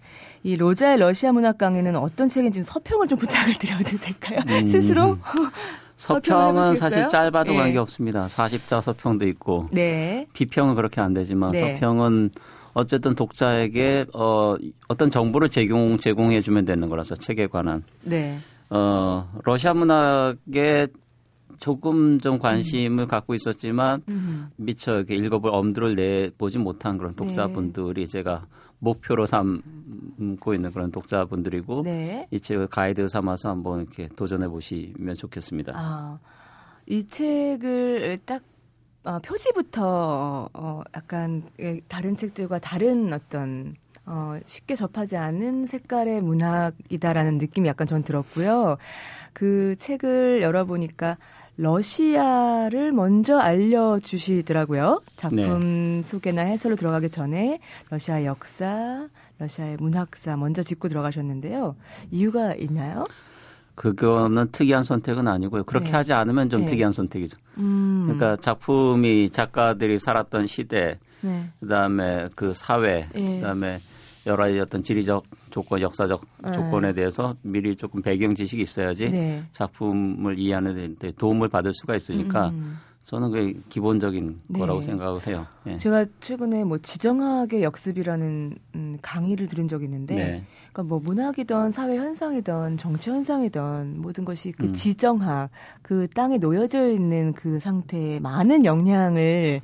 이 0.43 0.55
로자의 0.57 0.97
러시아 0.97 1.31
문학 1.31 1.57
강의는 1.57 1.95
어떤 1.95 2.29
책인지 2.29 2.63
서평을 2.63 3.07
좀 3.07 3.17
부탁을 3.17 3.53
드려도 3.55 3.97
될까요? 3.97 4.39
음. 4.47 4.67
스스로 4.67 5.17
서평은 6.01 6.75
사실 6.75 7.07
짧아도 7.09 7.51
네. 7.51 7.57
관계 7.57 7.77
없습니다. 7.77 8.25
40자 8.25 8.81
서평도 8.81 9.27
있고. 9.27 9.69
네. 9.71 10.25
비평은 10.33 10.73
그렇게 10.73 10.99
안 10.99 11.13
되지만 11.13 11.51
네. 11.51 11.75
서평은 11.75 12.31
어쨌든 12.73 13.13
독자에게 13.13 14.05
어 14.13 14.55
어떤 14.87 15.11
정보를 15.11 15.49
제공 15.49 15.99
제공해 15.99 16.41
주면 16.41 16.65
되는 16.65 16.89
거라서 16.89 17.15
책에 17.15 17.45
관한. 17.45 17.83
네. 18.03 18.39
어 18.71 19.29
러시아 19.43 19.75
문학에 19.75 20.87
조금 21.59 22.19
좀 22.19 22.39
관심을 22.39 23.03
음. 23.03 23.07
갖고 23.07 23.35
있었지만 23.35 24.01
음. 24.09 24.49
미처 24.55 24.95
이렇게 24.95 25.13
읽어볼 25.13 25.51
엄두를 25.53 25.93
내보지 25.95 26.57
못한 26.57 26.97
그런 26.97 27.13
독자분들이 27.13 28.05
네. 28.05 28.11
제가 28.11 28.45
목표로 28.81 29.27
삼고 29.27 30.53
있는 30.53 30.71
그런 30.73 30.91
독자분들이고 30.91 31.83
네. 31.83 32.27
이 32.31 32.39
책을 32.39 32.67
가이드 32.67 33.07
삼아서 33.07 33.49
한번 33.49 33.81
이렇게 33.81 34.07
도전해 34.15 34.47
보시면 34.47 35.15
좋겠습니다. 35.15 35.73
아, 35.75 36.19
이 36.87 37.05
책을 37.07 38.19
딱 38.25 38.41
어, 39.03 39.19
표지부터 39.19 40.49
어, 40.53 40.81
약간 40.95 41.43
예, 41.59 41.79
다른 41.87 42.15
책들과 42.15 42.59
다른 42.59 43.13
어떤 43.13 43.75
어, 44.05 44.39
쉽게 44.45 44.75
접하지 44.75 45.15
않은 45.15 45.67
색깔의 45.67 46.21
문학이다라는 46.21 47.37
느낌이 47.37 47.67
약간 47.67 47.85
전 47.85 48.03
들었고요. 48.03 48.77
그 49.33 49.75
책을 49.77 50.41
열어보니까 50.41 51.17
러시아를 51.61 52.91
먼저 52.91 53.37
알려주시더라고요. 53.37 55.01
작품 55.15 55.37
네. 55.37 56.03
소개나 56.03 56.41
해설로 56.41 56.75
들어가기 56.75 57.11
전에 57.11 57.59
러시아 57.91 58.25
역사, 58.25 59.07
러시아의 59.37 59.77
문학사 59.79 60.37
먼저 60.37 60.63
짚고 60.63 60.87
들어가셨는데요. 60.87 61.75
이유가 62.09 62.55
있나요? 62.55 63.05
그거는 63.75 64.47
특이한 64.51 64.81
선택은 64.83 65.27
아니고요. 65.27 65.63
그렇게 65.65 65.91
네. 65.91 65.97
하지 65.97 66.13
않으면 66.13 66.49
좀 66.49 66.61
네. 66.61 66.65
특이한 66.65 66.93
선택이죠. 66.93 67.37
음. 67.59 68.05
그러니까 68.07 68.37
작품이 68.37 69.29
작가들이 69.29 69.99
살았던 69.99 70.47
시대, 70.47 70.97
네. 71.21 71.45
그다음에 71.59 72.27
그 72.33 72.53
사회, 72.55 73.07
네. 73.13 73.35
그다음에 73.35 73.77
여러 74.25 74.45
가지 74.45 74.59
어떤 74.59 74.81
지리적 74.81 75.23
조건 75.51 75.81
역사적 75.81 76.21
네. 76.43 76.51
조건에 76.53 76.93
대해서 76.93 77.35
미리 77.43 77.75
조금 77.75 78.01
배경 78.01 78.33
지식이 78.33 78.61
있어야지 78.63 79.09
네. 79.09 79.43
작품을 79.51 80.39
이해하는 80.39 80.95
데 80.97 81.11
도움을 81.11 81.49
받을 81.49 81.73
수가 81.73 81.95
있으니까 81.95 82.49
음. 82.49 82.77
저는 83.05 83.29
그게 83.29 83.59
기본적인 83.67 84.39
네. 84.47 84.59
거라고 84.59 84.81
생각을 84.81 85.27
해요. 85.27 85.45
예. 85.67 85.75
제가 85.75 86.05
최근에 86.21 86.63
뭐 86.63 86.77
지정학의 86.77 87.61
역습이라는 87.61 88.55
음, 88.75 88.97
강의를 89.01 89.47
들은 89.47 89.67
적이 89.67 89.85
있는데, 89.85 90.15
네. 90.15 90.43
그러니까 90.71 90.83
뭐 90.83 91.01
문학이든 91.03 91.73
사회 91.73 91.97
현상이든 91.97 92.77
정치 92.77 93.09
현상이든 93.09 93.99
모든 94.01 94.23
것이 94.23 94.53
그 94.53 94.67
음. 94.67 94.73
지정학, 94.73 95.49
그 95.81 96.07
땅에 96.15 96.37
놓여져 96.37 96.89
있는 96.89 97.33
그 97.33 97.59
상태에 97.59 98.21
많은 98.21 98.63
영향을 98.63 99.59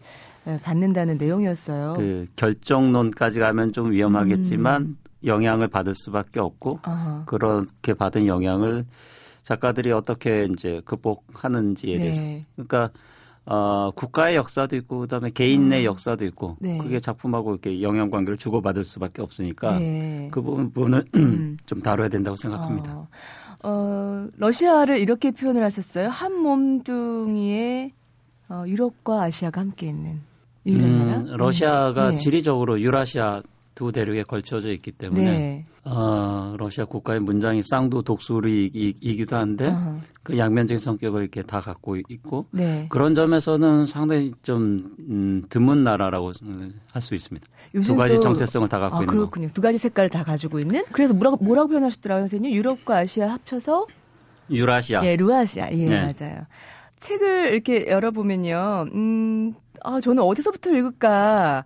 예, 0.47 0.58
받는다는 0.63 1.17
내용이었어요. 1.17 1.93
그 1.97 2.28
결정론까지 2.36 3.39
가면 3.39 3.71
좀 3.71 3.91
위험하겠지만 3.91 4.82
음. 4.82 4.97
영향을 5.23 5.67
받을 5.67 5.93
수밖에 5.95 6.39
없고 6.39 6.80
아하. 6.84 7.23
그렇게 7.25 7.93
받은 7.93 8.27
영향을 8.27 8.86
작가들이 9.43 9.91
어떻게 9.91 10.45
이제 10.45 10.82
극복하는지에 10.86 11.97
대해서. 11.97 12.21
네. 12.21 12.43
그러니까 12.56 12.89
어, 13.45 13.91
국가의 13.95 14.36
역사도 14.36 14.75
있고 14.75 14.99
그다음에 14.99 15.30
개인 15.30 15.69
내 15.69 15.80
음. 15.80 15.86
역사도 15.86 16.25
있고 16.25 16.58
네. 16.60 16.77
그게 16.77 16.99
작품하고 16.99 17.51
이렇게 17.51 17.82
영향 17.82 18.10
관계를 18.10 18.38
주고받을 18.38 18.84
수밖에 18.84 19.21
없으니까 19.21 19.80
네. 19.80 20.27
그 20.32 20.41
부분은 20.41 21.03
음. 21.15 21.58
좀 21.65 21.82
다뤄야 21.82 22.10
된다고 22.10 22.36
생각합니다. 22.36 22.93
어, 22.93 23.08
어, 23.63 24.27
러시아를 24.36 24.99
이렇게 24.99 25.32
표현을 25.32 25.63
하셨어요. 25.63 26.10
한 26.10 26.34
몸뚱이에 26.34 27.93
어, 28.49 28.63
유럽과 28.67 29.23
아시아가 29.23 29.62
함께 29.62 29.88
있는 29.88 30.19
음, 30.67 31.25
러시아가 31.38 32.12
네. 32.12 32.17
지리적으로 32.17 32.82
유라시아 32.82 33.41
두 33.78 33.92
대륙에 33.92 34.24
걸쳐져 34.24 34.72
있기 34.72 34.92
때문에 34.92 35.24
네. 35.24 35.66
어, 35.84 36.56
러시아 36.58 36.86
국가의 36.86 37.20
문장이 37.20 37.62
쌍두 37.62 38.02
독수리이기도 38.02 39.36
한데 39.36 39.68
어허. 39.68 40.00
그 40.24 40.36
양면적인 40.40 40.80
성격을 40.80 41.22
이렇게 41.22 41.44
다 41.44 41.62
갖고 41.62 41.96
있고 41.96 42.48
네. 42.50 42.88
그런 42.90 43.13
점에서는 43.13 43.86
상당히 43.86 44.34
좀 44.42 44.96
음, 45.08 45.44
드문 45.50 45.84
나라라고 45.84 46.34
할 46.92 47.02
수 47.04 47.13
있습니다. 47.13 47.46
두 47.84 47.96
가지 47.96 48.20
정체성을 48.20 48.68
다 48.68 48.80
갖고 48.80 48.98
아, 48.98 49.02
있는 49.02 49.13
그렇군요. 49.13 49.48
두 49.54 49.62
가지 49.62 49.78
색깔을 49.78 50.10
다 50.10 50.24
가지고 50.24 50.58
있는. 50.58 50.84
그래서 50.92 51.13
뭐라고, 51.13 51.38
뭐라고 51.46 51.70
표현하셨더라고요, 51.70 52.24
선생님? 52.24 52.52
유럽과 52.54 52.98
아시아 52.98 53.30
합쳐서 53.34 53.86
유라시아. 54.50 55.06
예, 55.06 55.16
루아시아. 55.16 55.72
예, 55.72 55.86
네. 55.86 56.02
맞아요. 56.20 56.48
책을 57.00 57.54
이렇게 57.54 57.86
열어보면요. 57.88 58.88
음, 58.92 59.54
아, 59.84 60.00
저는 60.00 60.24
어디서부터 60.24 60.72
읽을까? 60.72 61.66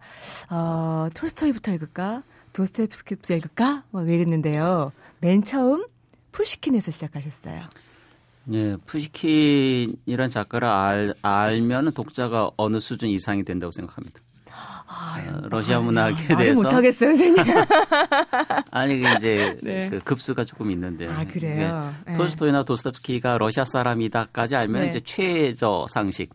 어, 0.49 1.07
톨스토이부터 1.13 1.73
읽을까? 1.73 2.23
도스토옙스키부터 2.53 3.35
읽을까? 3.35 3.83
막 3.91 4.07
이랬는데요. 4.07 4.91
맨 5.19 5.43
처음 5.43 5.85
푸시킨에서 6.31 6.91
시작하셨어요. 6.91 7.63
네, 8.45 8.75
푸시킨이란 8.85 10.29
작가를 10.29 10.67
알, 10.67 11.13
알면 11.21 11.93
독자가 11.93 12.51
어느 12.57 12.79
수준 12.79 13.09
이상이 13.09 13.43
된다고 13.43 13.71
생각합니다. 13.71 14.19
아, 14.93 15.17
어, 15.25 15.41
러시아 15.47 15.79
문학에 15.79 16.35
대해서 16.35 16.61
못하겠어요, 16.61 17.15
선생님. 17.15 17.45
아니 18.71 18.99
이제 18.99 19.57
네. 19.63 19.89
그 19.89 19.99
급수가 19.99 20.43
조금 20.43 20.69
있는데. 20.71 21.07
아 21.07 21.23
그래요. 21.23 21.93
네. 22.05 22.13
톨스토이나 22.13 22.63
도스토옙스키가 22.63 23.37
러시아 23.37 23.63
사람이다까지 23.63 24.55
알면 24.57 24.81
네. 24.81 24.89
이제 24.89 24.99
최저 25.05 25.85
상식. 25.89 26.29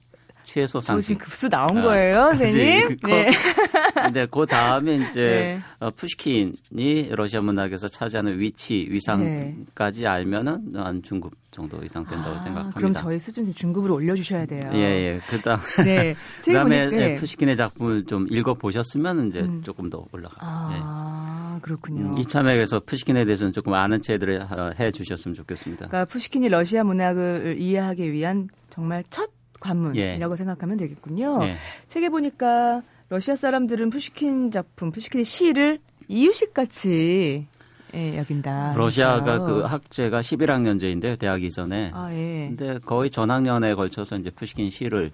최소 0.56 0.80
상식. 0.80 1.18
급수 1.18 1.50
나온 1.50 1.76
어, 1.76 1.82
거예요, 1.82 2.18
어, 2.18 2.34
선생님? 2.34 2.96
네. 3.04 3.30
근데 3.94 4.24
그 4.24 4.46
다음에 4.46 4.96
이제 4.96 5.20
네. 5.20 5.60
어, 5.80 5.90
푸시킨이 5.90 7.10
러시아 7.10 7.42
문학에서 7.42 7.88
차지하는 7.88 8.38
위치, 8.38 8.86
위상까지 8.88 10.00
네. 10.00 10.06
알면은 10.06 10.72
한 10.74 11.02
중급 11.02 11.32
정도 11.50 11.82
이상 11.84 12.06
된다고 12.06 12.36
아, 12.36 12.38
생각합니다. 12.38 12.78
그럼 12.78 12.94
저희 12.94 13.18
수준 13.18 13.52
중급으로 13.54 13.96
올려주셔야 13.96 14.46
돼요. 14.46 14.62
예, 14.72 14.78
예. 14.78 15.20
그다음 15.28 15.60
네. 15.84 16.14
그다음에 16.42 16.86
네. 16.86 17.14
푸시킨의 17.16 17.58
작품을 17.58 18.06
좀 18.06 18.26
읽어 18.30 18.54
보셨으면 18.54 19.28
이제 19.28 19.40
음. 19.40 19.60
조금 19.62 19.90
더 19.90 20.06
올라가. 20.10 20.36
아, 20.38 21.56
예. 21.56 21.60
그렇군요. 21.60 22.12
음, 22.12 22.18
이참에서 22.18 22.80
푸시킨에 22.80 23.26
대해서는 23.26 23.52
조금 23.52 23.74
아는 23.74 24.00
체들을 24.00 24.46
해 24.80 24.90
주셨으면 24.90 25.34
좋겠습니다. 25.34 25.88
그러니까 25.88 26.06
푸시킨이 26.06 26.48
러시아 26.48 26.82
문학을 26.82 27.56
이해하기 27.58 28.10
위한 28.10 28.48
정말 28.70 29.04
첫 29.10 29.35
관문이라고 29.66 30.32
예. 30.32 30.36
생각하면 30.36 30.76
되겠군요. 30.76 31.40
예. 31.44 31.56
책에 31.88 32.08
보니까 32.08 32.82
러시아 33.08 33.36
사람들은 33.36 33.90
푸시킨 33.90 34.50
작품, 34.50 34.90
푸시킨의 34.90 35.24
시를 35.24 35.78
이유식 36.08 36.54
같이 36.54 37.46
예, 37.94 38.18
여긴다. 38.18 38.74
러시아가 38.74 39.38
그 39.38 39.60
학제가 39.60 40.20
11학년제인데요, 40.20 41.18
대학 41.18 41.42
이전에. 41.42 41.92
아, 41.94 42.12
예. 42.12 42.48
근데 42.48 42.78
거의 42.80 43.10
전학년에 43.10 43.74
걸쳐서 43.74 44.16
이제 44.16 44.30
푸시킨 44.30 44.70
시를 44.70 45.12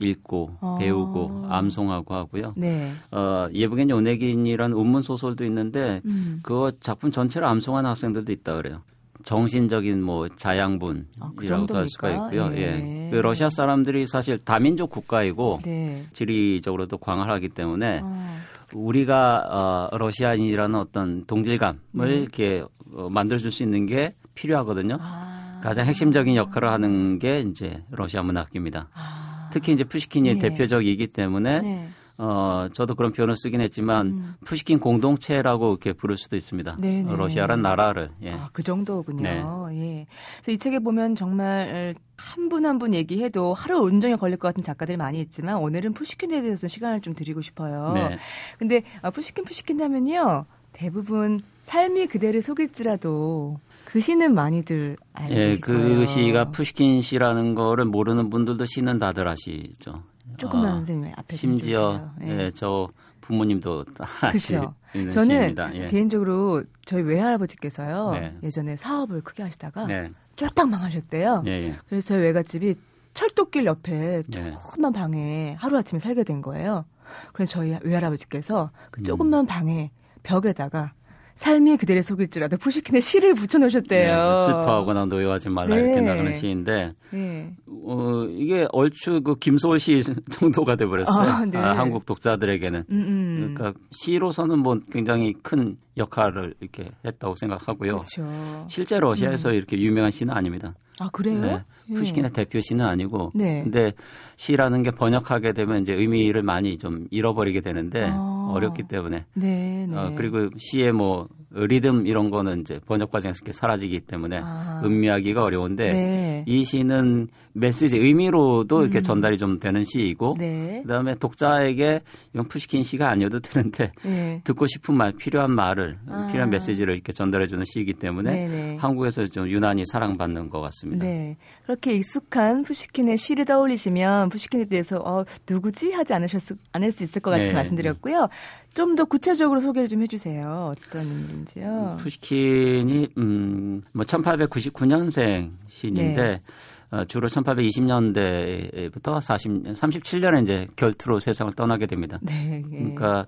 읽고 0.00 0.56
어. 0.60 0.78
배우고 0.80 1.46
암송하고 1.48 2.14
하고요. 2.14 2.54
네. 2.56 2.90
어, 3.10 3.48
예브겐 3.52 3.90
요네긴이라는 3.90 4.76
운문 4.76 5.02
소설도 5.02 5.44
있는데 5.44 6.00
음. 6.06 6.40
그 6.42 6.72
작품 6.80 7.10
전체를 7.10 7.46
암송하는 7.46 7.88
학생들도 7.90 8.32
있다 8.32 8.56
그래요. 8.56 8.80
정신적인 9.24 10.02
뭐 10.02 10.28
자양분이라고도 10.28 11.74
아, 11.74 11.78
할 11.78 11.86
수가 11.88 12.10
있고요. 12.10 12.50
예. 12.54 12.60
예. 12.60 13.08
그 13.10 13.16
러시아 13.16 13.48
사람들이 13.48 14.06
사실 14.06 14.38
다민족 14.38 14.90
국가이고 14.90 15.60
네. 15.64 16.02
지리적으로도 16.12 16.98
광활하기 16.98 17.50
때문에 17.50 18.00
어. 18.02 18.28
우리가 18.72 19.88
어, 19.92 19.96
러시아인이라는 19.96 20.78
어떤 20.78 21.24
동질감을 21.26 21.80
네. 21.94 22.14
이렇게 22.14 22.64
어, 22.94 23.08
만들어줄 23.10 23.50
수 23.50 23.62
있는 23.62 23.86
게 23.86 24.14
필요하거든요. 24.34 24.98
아. 25.00 25.60
가장 25.62 25.86
핵심적인 25.86 26.34
역할을 26.36 26.70
하는 26.70 27.18
게 27.18 27.40
이제 27.40 27.84
러시아 27.90 28.22
문학입니다. 28.22 28.88
아. 28.94 29.50
특히 29.52 29.72
이제 29.72 29.84
푸시킨이 29.84 30.28
예. 30.30 30.38
대표적이기 30.38 31.08
때문에 31.08 31.60
네. 31.60 31.88
어, 32.18 32.68
저도 32.72 32.94
그런 32.94 33.12
표현을 33.12 33.36
쓰긴 33.36 33.60
했지만 33.60 34.06
음. 34.06 34.34
푸시킨 34.44 34.78
공동체라고 34.78 35.70
이렇게 35.70 35.92
부를 35.92 36.16
수도 36.16 36.36
있습니다. 36.36 36.76
네네. 36.80 37.16
러시아란 37.16 37.62
나라를. 37.62 38.10
예. 38.22 38.32
아, 38.32 38.48
그 38.52 38.62
정도군요. 38.62 39.22
네. 39.22 39.42
예. 39.72 40.06
그래서 40.42 40.52
이 40.52 40.58
책에 40.58 40.78
보면 40.78 41.16
정말 41.16 41.94
한 42.16 42.48
분 42.48 42.66
한분 42.66 42.82
분 42.82 42.94
얘기해도 42.94 43.54
하루 43.54 43.80
온종일 43.80 44.16
걸릴 44.16 44.36
것 44.36 44.48
같은 44.48 44.62
작가들이 44.62 44.96
많이 44.96 45.20
있지만 45.20 45.56
오늘은 45.56 45.92
푸시킨에 45.92 46.42
대해서 46.42 46.68
시간을 46.68 47.00
좀 47.00 47.14
드리고 47.14 47.40
싶어요. 47.40 47.92
네. 47.94 48.18
근데 48.58 48.82
아, 49.02 49.10
푸시킨 49.10 49.44
푸시킨 49.44 49.80
하면요. 49.80 50.44
대부분 50.72 51.40
삶이 51.62 52.06
그대를 52.06 52.42
속일지라도 52.42 53.58
그 53.84 54.00
시는 54.00 54.34
많이들 54.34 54.96
알고 55.12 55.34
예, 55.34 55.58
그 55.60 56.06
시가 56.06 56.50
푸시킨 56.50 57.02
시라는 57.02 57.54
거를 57.54 57.84
모르는 57.84 58.30
분들도 58.30 58.64
시는 58.64 58.98
다들 58.98 59.28
아시죠. 59.28 60.02
조금만 60.36 60.70
아, 60.70 60.74
선생님 60.76 61.12
앞에 61.16 61.36
심지어 61.36 62.10
예. 62.22 62.44
예, 62.44 62.50
저 62.50 62.88
부모님도 63.20 63.84
그렇죠. 64.20 64.74
저는 65.12 65.56
예. 65.74 65.86
개인적으로 65.86 66.64
저희 66.84 67.02
외할아버지께서요 67.02 68.10
네. 68.12 68.36
예전에 68.42 68.76
사업을 68.76 69.22
크게 69.22 69.42
하시다가 69.42 69.86
네. 69.86 70.10
쫄딱 70.36 70.68
망하셨대요. 70.68 71.44
예, 71.46 71.50
예. 71.50 71.78
그래서 71.88 72.08
저희 72.08 72.20
외갓집이 72.20 72.74
철도길 73.14 73.64
옆에 73.66 74.22
예. 74.34 74.50
조그만 74.50 74.92
방에 74.92 75.56
하루 75.58 75.76
아침에 75.78 76.00
살게 76.00 76.24
된 76.24 76.42
거예요. 76.42 76.84
그래서 77.32 77.52
저희 77.52 77.76
외할아버지께서 77.82 78.70
그 78.90 79.00
음. 79.00 79.04
조그만 79.04 79.40
음. 79.40 79.46
방에 79.46 79.90
벽에다가 80.22 80.92
삶이 81.34 81.76
그대를 81.76 82.02
속일지라도 82.02 82.56
푸시킨의 82.58 83.00
시를 83.00 83.34
붙여놓으셨대요. 83.34 84.34
네, 84.34 84.44
슬퍼하거나 84.44 85.06
노여하지 85.06 85.48
말라 85.48 85.74
네. 85.74 85.82
이렇게 85.82 86.00
나가는 86.00 86.32
시인데 86.32 86.92
네. 87.10 87.52
어, 87.66 88.24
이게 88.30 88.66
얼추 88.72 89.22
그 89.22 89.36
김소월 89.36 89.78
시 89.78 90.00
정도가 90.30 90.76
돼버렸어요. 90.76 91.30
아, 91.30 91.44
네. 91.44 91.58
아, 91.58 91.76
한국 91.76 92.06
독자들에게는. 92.06 92.84
음, 92.90 93.00
음. 93.00 93.54
그러니까 93.54 93.78
시로서는 93.90 94.58
뭐 94.58 94.78
굉장히 94.90 95.34
큰 95.42 95.76
역할을 95.96 96.54
이렇게 96.60 96.90
했다고 97.04 97.34
생각하고요. 97.36 97.92
그렇죠. 97.92 98.66
실제 98.68 98.98
러시아에서 98.98 99.50
음. 99.50 99.54
이렇게 99.54 99.78
유명한 99.78 100.10
시는 100.10 100.34
아닙니다. 100.34 100.74
아 101.00 101.08
그래요? 101.10 101.40
네. 101.40 101.64
푸시킨의 101.94 102.30
네. 102.30 102.44
대표 102.44 102.60
시는 102.60 102.84
아니고. 102.84 103.32
네. 103.34 103.62
근데 103.62 103.92
시라는 104.36 104.82
게 104.82 104.90
번역하게 104.90 105.52
되면 105.52 105.82
이제 105.82 105.94
의미를 105.94 106.42
많이 106.42 106.78
좀 106.78 107.06
잃어버리게 107.10 107.60
되는데 107.60 108.08
아. 108.12 108.50
어렵기 108.52 108.84
때문에. 108.84 109.24
네, 109.34 109.86
네. 109.88 109.96
어, 109.96 110.12
그리고 110.16 110.48
시의 110.58 110.92
뭐 110.92 111.28
리듬 111.54 112.06
이런 112.06 112.30
거는 112.30 112.62
이제 112.62 112.80
번역 112.86 113.10
과정에서 113.10 113.38
이렇게 113.38 113.52
사라지기 113.52 114.00
때문에 114.00 114.40
아. 114.42 114.80
음미하기가 114.84 115.42
어려운데 115.42 115.92
네. 115.92 116.44
이 116.46 116.64
시는 116.64 117.28
메시지 117.52 117.98
의미로도 117.98 118.78
음. 118.78 118.82
이렇게 118.82 119.00
전달이 119.02 119.36
좀 119.36 119.58
되는 119.58 119.84
시이고 119.84 120.36
네. 120.38 120.80
그다음에 120.82 121.14
독자에게 121.16 122.00
이건 122.32 122.48
푸시킨 122.48 122.82
시가 122.82 123.10
아니어도 123.10 123.40
되는데 123.40 123.92
네. 124.02 124.40
듣고 124.44 124.66
싶은 124.66 124.96
말 124.96 125.12
필요한 125.12 125.54
말을 125.54 125.98
아. 126.08 126.26
필요한 126.28 126.50
메시지를 126.50 126.94
이렇게 126.94 127.12
전달해 127.12 127.46
주는 127.46 127.64
시이기 127.64 127.94
때문에 127.94 128.30
네네. 128.30 128.48
네. 128.48 128.76
한국에서 128.78 129.26
좀 129.26 129.48
유난히 129.48 129.84
사랑받는 129.86 130.48
것 130.48 130.60
같습니다. 130.60 130.91
네. 130.98 131.36
그렇게 131.64 131.94
익숙한 131.94 132.62
푸시킨의 132.62 133.16
시를 133.16 133.44
떠올리시면 133.44 134.28
푸시킨에 134.28 134.64
대해서 134.66 134.98
어 134.98 135.24
누구지 135.48 135.92
하지 135.92 136.14
않으셨 136.14 136.56
않을 136.72 136.92
수 136.92 137.04
있을 137.04 137.20
것 137.22 137.30
같아서 137.30 137.48
네. 137.48 137.54
말씀드렸고요. 137.54 138.28
좀 138.74 138.94
더 138.94 139.04
구체적으로 139.04 139.60
소개를 139.60 139.88
좀 139.88 140.02
해주세요. 140.02 140.72
어떤 140.74 141.06
인물인지요? 141.06 141.96
푸시킨이 142.00 143.08
음, 143.18 143.82
뭐 143.92 144.04
1899년생 144.04 145.50
시인인데 145.68 146.22
네. 146.22 146.42
어, 146.90 147.04
주로 147.06 147.28
1820년대부터 147.28 149.20
40, 149.20 149.62
37년에 149.64 150.42
이제 150.42 150.66
결투로 150.76 151.20
세상을 151.20 151.52
떠나게 151.54 151.86
됩니다. 151.86 152.18
네, 152.20 152.62
예. 152.70 152.76
그러니까 152.76 153.26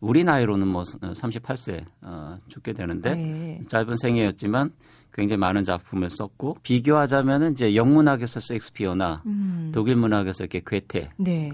우리 0.00 0.24
나이로는 0.24 0.66
뭐 0.66 0.82
38세 0.82 1.84
어, 2.00 2.38
죽게 2.48 2.72
되는데 2.72 3.14
네. 3.14 3.60
짧은 3.68 3.96
생애였지만 3.98 4.72
굉장히 5.12 5.38
많은 5.38 5.64
작품을 5.64 6.10
썼고 6.10 6.58
비교하자면은 6.62 7.52
이제 7.52 7.74
영문학에서 7.74 8.40
섹스피어나 8.40 9.22
음. 9.26 9.70
독일 9.74 9.96
문학에서 9.96 10.44
이렇게 10.44 10.62
괴테가 10.66 11.08
네. 11.18 11.50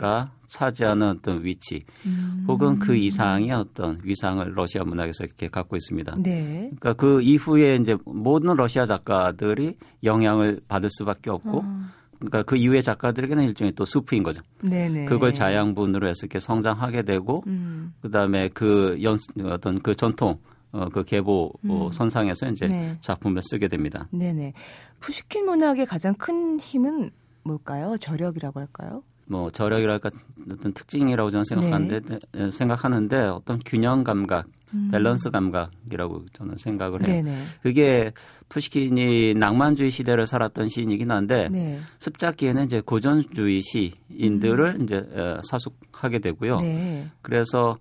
차지하는 0.47 1.09
어떤 1.09 1.45
위치 1.45 1.85
음. 2.07 2.45
혹은 2.47 2.79
그 2.79 2.97
이상의 2.97 3.51
어떤 3.51 4.01
위상을 4.03 4.53
러시아 4.55 4.85
문학에서 4.85 5.25
이렇게 5.25 5.49
갖고 5.49 5.77
있습니다. 5.77 6.17
네. 6.23 6.71
그러니까 6.79 6.93
그 6.95 7.21
이후에 7.21 7.77
이제 7.77 7.97
모든 8.05 8.55
러시아 8.55 8.87
작가들이 8.87 9.77
영향을 10.05 10.61
받을 10.69 10.89
수밖에 10.91 11.31
없고 11.31 11.59
어. 11.59 11.81
그러니까 12.19 12.43
그 12.43 12.57
이후의 12.57 12.83
작가들에게는 12.83 13.45
일종의 13.45 13.73
또 13.73 13.85
수프인 13.85 14.23
거죠. 14.23 14.43
네네. 14.63 15.05
그걸 15.05 15.33
자양분으로 15.33 16.09
해서 16.09 16.21
이렇게 16.23 16.39
성장하게 16.39 17.03
되고 17.03 17.45
음. 17.47 17.93
그다음에 18.03 18.49
그 18.49 18.99
연, 19.03 19.19
어떤 19.45 19.81
그 19.81 19.95
전통 19.95 20.39
어, 20.73 20.89
그 20.89 21.05
계보 21.05 21.53
어, 21.69 21.87
음. 21.87 21.91
선상에서 21.91 22.49
이제 22.49 22.69
네. 22.69 22.97
작품을 23.01 23.43
쓰게 23.43 23.69
됩니다. 23.69 24.09
네네. 24.11 24.53
푸시킨 25.01 25.47
문학의 25.47 25.87
가장 25.87 26.15
큰 26.15 26.61
힘은 26.61 27.11
뭘까요? 27.43 27.97
저력이라고 27.99 28.61
할까요? 28.61 29.03
뭐 29.27 29.51
저력이랄까 29.51 30.11
어떤 30.51 30.73
특징이라고 30.73 31.31
저는 31.31 31.45
생각하는데 31.45 32.01
네. 32.01 32.19
네 32.33 32.51
생각하는데 32.51 33.17
어떤 33.17 33.59
균형 33.65 34.03
감각, 34.03 34.47
음. 34.73 34.89
밸런스 34.91 35.31
감각이라고 35.31 36.27
저는 36.33 36.57
생각을 36.57 37.07
해요. 37.07 37.23
네네. 37.23 37.37
그게 37.63 38.13
푸시킨이 38.49 39.35
낭만주의 39.35 39.91
시대를 39.91 40.27
살았던 40.27 40.69
시인이긴 40.69 41.11
한데 41.11 41.49
네. 41.51 41.79
습작기에는 41.99 42.65
이제 42.65 42.81
고전주의 42.81 43.61
시인들을 43.63 44.77
음. 44.77 44.83
이제 44.83 44.97
어, 44.97 45.41
사숙하게 45.45 46.21
되고요. 46.21 46.57
네. 46.57 47.07
그래서 47.21 47.79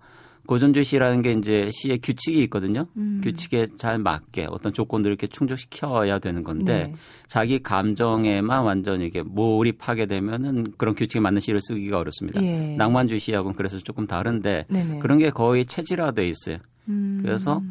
고전주시라는 0.48 1.22
게 1.22 1.34
이제 1.34 1.70
시의 1.72 2.00
규칙이 2.00 2.42
있거든요. 2.44 2.88
음. 2.96 3.22
규칙에 3.24 3.68
잘 3.78 4.00
맞게 4.00 4.48
어떤 4.50 4.74
조건들을 4.74 5.12
이렇게 5.12 5.28
충족시켜야 5.28 6.18
되는 6.20 6.44
건데 6.44 6.88
네. 6.88 6.96
자기 7.28 7.60
감정에만 7.62 8.64
완전히 8.64 9.04
이렇게 9.04 9.22
몰입하게 9.22 10.08
되면은 10.08 10.74
그런 10.78 10.96
규칙에 10.96 11.20
맞는 11.20 11.42
시를 11.42 11.62
쓰기가 11.62 12.00
어렵습니다. 12.00 12.42
예. 12.42 12.76
낭만주의 12.78 13.20
시하고는 13.20 13.56
그래서 13.56 13.78
조금 13.80 14.08
다른데 14.08 14.66
네네. 14.70 15.00
그런 15.00 15.20
게 15.20 15.30
거의 15.30 15.66
체질화돼 15.66 16.28
있어요. 16.28 16.58
음. 16.88 17.20
그래서 17.22 17.62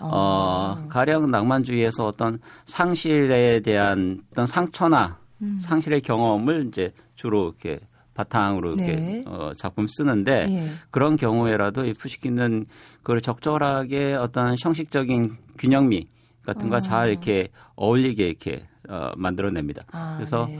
어, 0.00 0.08
어, 0.10 0.88
가령 0.88 1.30
낭만주의에서 1.30 2.06
어떤 2.06 2.40
상실에 2.64 3.60
대한 3.60 4.22
어떤 4.32 4.46
상처나 4.46 5.18
음. 5.42 5.58
상실의 5.60 6.00
경험을 6.00 6.66
이제 6.68 6.92
주로 7.14 7.54
이렇게 7.60 7.80
바탕으로 8.14 8.74
이렇게 8.74 8.96
네. 8.96 9.24
어, 9.26 9.52
작품 9.56 9.86
쓰는데 9.88 10.46
네. 10.46 10.68
그런 10.90 11.16
경우에라도 11.16 11.84
이 11.86 11.94
푸시킨은 11.94 12.66
그걸 13.02 13.20
적절하게 13.20 14.14
어떤 14.14 14.56
형식적인 14.58 15.36
균형미 15.58 16.08
같은 16.44 16.68
거잘 16.68 17.06
어. 17.06 17.10
이렇게 17.10 17.48
어울리게 17.76 18.26
이렇게 18.26 18.66
어, 18.88 19.10
만들어냅니다. 19.16 19.84
아, 19.92 20.14
그래서 20.16 20.46
네. 20.46 20.58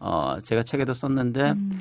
어, 0.00 0.38
제가 0.42 0.62
책에도 0.62 0.92
썼는데 0.92 1.52
음. 1.52 1.80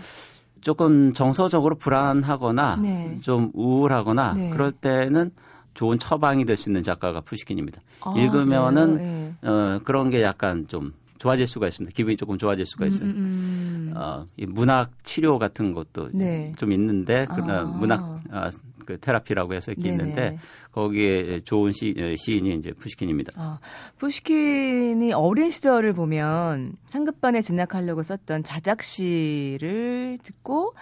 조금 0.61 1.13
정서적으로 1.13 1.75
불안하거나 1.75 2.75
네. 2.81 3.17
좀 3.21 3.51
우울하거나 3.53 4.33
네. 4.33 4.49
그럴 4.49 4.71
때는 4.71 5.31
좋은 5.73 5.97
처방이 5.97 6.45
될 6.45 6.57
수 6.57 6.69
있는 6.69 6.83
작가가 6.83 7.21
푸시킨입니다. 7.21 7.81
아, 8.01 8.13
읽으면은 8.17 9.37
어, 9.41 9.79
그런 9.85 10.09
게 10.09 10.21
약간 10.21 10.67
좀 10.67 10.93
좋아질 11.19 11.45
수가 11.45 11.67
있습니다. 11.67 11.93
기분이 11.95 12.17
조금 12.17 12.37
좋아질 12.37 12.65
수가 12.65 12.87
있어요. 12.87 13.09
음, 13.09 13.15
음. 13.15 13.91
음. 13.91 13.93
어, 13.95 14.25
이 14.37 14.45
문학 14.45 14.91
치료 15.03 15.37
같은 15.37 15.73
것도 15.73 16.09
네. 16.13 16.53
좀 16.57 16.71
있는데 16.71 17.27
그 17.29 17.41
아. 17.51 17.63
문학 17.63 18.21
아, 18.31 18.49
그 18.85 18.97
테라피라고 18.99 19.53
해서 19.53 19.71
이렇게 19.71 19.91
네네. 19.91 20.03
있는데 20.03 20.39
거기에 20.71 21.41
좋은 21.41 21.71
시, 21.73 21.93
어, 21.97 22.15
시인이 22.15 22.55
이제 22.55 22.71
푸시킨입니다. 22.71 23.33
아, 23.35 23.59
푸시킨이 23.97 25.13
어린 25.13 25.51
시절을 25.51 25.93
보면 25.93 26.73
상급반에 26.87 27.41
진학하려고 27.41 28.01
썼던 28.01 28.43
자작시를 28.43 30.17
듣고 30.23 30.73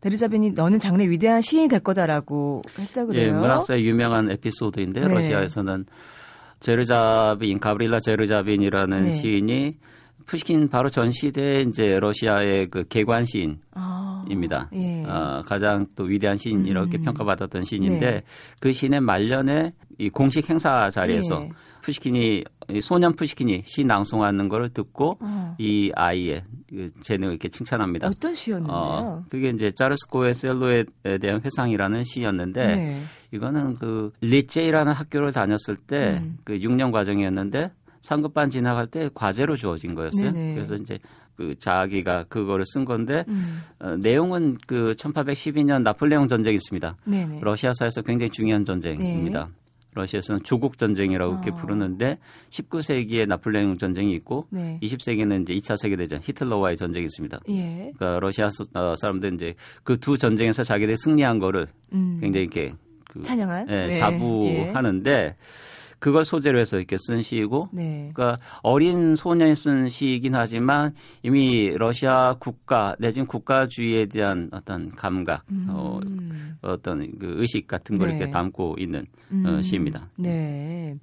데르자빈이 0.00 0.50
너는 0.52 0.80
장래 0.80 1.08
위대한 1.08 1.42
시인이 1.42 1.68
될 1.68 1.80
거다라고 1.80 2.62
했다 2.78 3.06
그래요. 3.06 3.28
예, 3.28 3.32
문학사의 3.32 3.86
유명한 3.86 4.30
에피소드인데 4.30 5.00
네. 5.00 5.14
러시아에서는 5.14 5.86
제르자빈 6.60 7.58
가브릴라 7.58 8.00
제르자빈이라는 8.00 9.04
네. 9.04 9.10
시인이 9.12 9.76
푸시킨 10.26 10.68
바로 10.68 10.88
전 10.88 11.10
시대 11.10 11.62
이제 11.62 11.98
러시아의 11.98 12.68
그 12.70 12.84
개관 12.88 13.24
시인 13.24 13.58
입니다. 14.28 14.68
아, 14.70 14.76
예. 14.76 15.04
어, 15.04 15.42
가장 15.44 15.86
또 15.96 16.04
위대한 16.04 16.36
시인 16.36 16.66
이렇게 16.66 16.98
음. 16.98 17.02
평가받았던 17.02 17.64
시인인데 17.64 18.10
네. 18.10 18.22
그 18.60 18.72
시인의 18.72 19.00
말년에 19.00 19.72
이 19.98 20.08
공식 20.08 20.48
행사 20.48 20.88
자리에서 20.90 21.42
예. 21.42 21.50
푸시킨이 21.82 22.44
소년 22.80 23.14
푸시킨이 23.14 23.62
시 23.64 23.84
낭송하는 23.84 24.48
거를 24.48 24.68
듣고 24.68 25.18
어. 25.20 25.56
이 25.58 25.90
아이의 25.94 26.44
그 26.68 26.90
재능을 27.02 27.32
이렇게 27.32 27.48
칭찬합니다. 27.48 28.06
어떤 28.08 28.34
시였는데요? 28.34 28.76
어, 28.76 29.24
그게 29.28 29.48
이제 29.50 29.70
짜르스코의 29.70 30.34
셀로에 30.34 30.84
대한 31.20 31.40
회상이라는 31.44 32.04
시였는데 32.04 32.66
네. 32.76 33.00
이거는 33.32 33.74
그 33.74 34.12
리체이라는 34.20 34.92
학교를 34.92 35.32
다녔을 35.32 35.76
때그 35.86 36.20
음. 36.22 36.38
6년 36.48 36.86
그 36.86 36.92
과정이었는데 36.92 37.70
상급반 38.00 38.50
진학할 38.50 38.86
때 38.86 39.10
과제로 39.14 39.56
주어진 39.56 39.94
거였어요. 39.94 40.32
네네. 40.32 40.54
그래서 40.54 40.74
이제 40.74 40.98
그 41.36 41.54
자기가 41.58 42.24
그거를 42.28 42.64
쓴 42.66 42.84
건데 42.84 43.24
음. 43.28 43.62
어, 43.78 43.96
내용은 43.96 44.58
그 44.66 44.94
1812년 44.98 45.82
나폴레옹 45.82 46.28
전쟁이 46.28 46.56
있습니다. 46.56 46.96
네네. 47.04 47.40
러시아사에서 47.40 48.02
굉장히 48.02 48.30
중요한 48.30 48.64
전쟁입니다. 48.64 49.44
네. 49.44 49.59
러시아에서는 49.94 50.42
조국 50.42 50.76
전쟁이라고 50.78 51.32
이렇게 51.34 51.50
어. 51.50 51.54
부르는데 51.54 52.18
19세기에 52.50 53.26
나폴레옹 53.26 53.78
전쟁이 53.78 54.12
있고 54.14 54.46
네. 54.50 54.78
20세기는 54.82 55.42
이제 55.42 55.54
2차 55.54 55.76
세계 55.80 55.96
대전 55.96 56.20
히틀러와의 56.22 56.76
전쟁이 56.76 57.04
있습니다. 57.04 57.40
예. 57.48 57.92
그러니까 57.96 58.18
러시아 58.20 58.48
어, 58.74 58.94
사람들 58.96 59.34
이제 59.34 59.54
그 59.84 60.00
두 60.00 60.18
전쟁에서 60.18 60.64
자기들이 60.64 60.96
승리한 60.96 61.38
거를 61.38 61.68
음. 61.92 62.18
굉장히 62.20 62.44
이렇게 62.46 62.72
그, 63.10 63.22
찬양한 63.22 63.68
예, 63.68 63.86
네. 63.86 63.96
자부하는데 63.96 65.10
예. 65.10 65.36
그걸 66.00 66.24
소재로 66.24 66.58
해서 66.58 66.78
이렇게 66.78 66.96
쓴 66.98 67.22
시이고, 67.22 67.68
네. 67.72 68.10
그러니까 68.12 68.42
어린 68.62 69.14
소년이 69.14 69.54
쓴 69.54 69.88
시이긴 69.88 70.34
하지만 70.34 70.94
이미 71.22 71.70
러시아 71.76 72.34
국가 72.40 72.96
내지는 72.98 73.26
국가주의에 73.26 74.06
대한 74.06 74.48
어떤 74.52 74.90
감각, 74.96 75.44
음. 75.52 75.66
어, 75.68 76.00
어떤 76.62 77.18
그 77.18 77.34
의식 77.36 77.68
같은 77.68 77.98
걸 77.98 78.08
네. 78.08 78.16
이렇게 78.16 78.30
담고 78.30 78.76
있는 78.78 79.00
어, 79.00 79.04
음. 79.32 79.46
어, 79.46 79.62
시입니다. 79.62 80.08
네. 80.16 80.96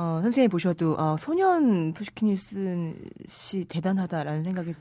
어, 0.00 0.20
선생님 0.22 0.48
보셔도 0.48 0.94
어, 0.96 1.16
소년 1.18 1.92
쓴시 2.36 3.64
대단하다라는 3.68 4.44
생각이 4.44 4.72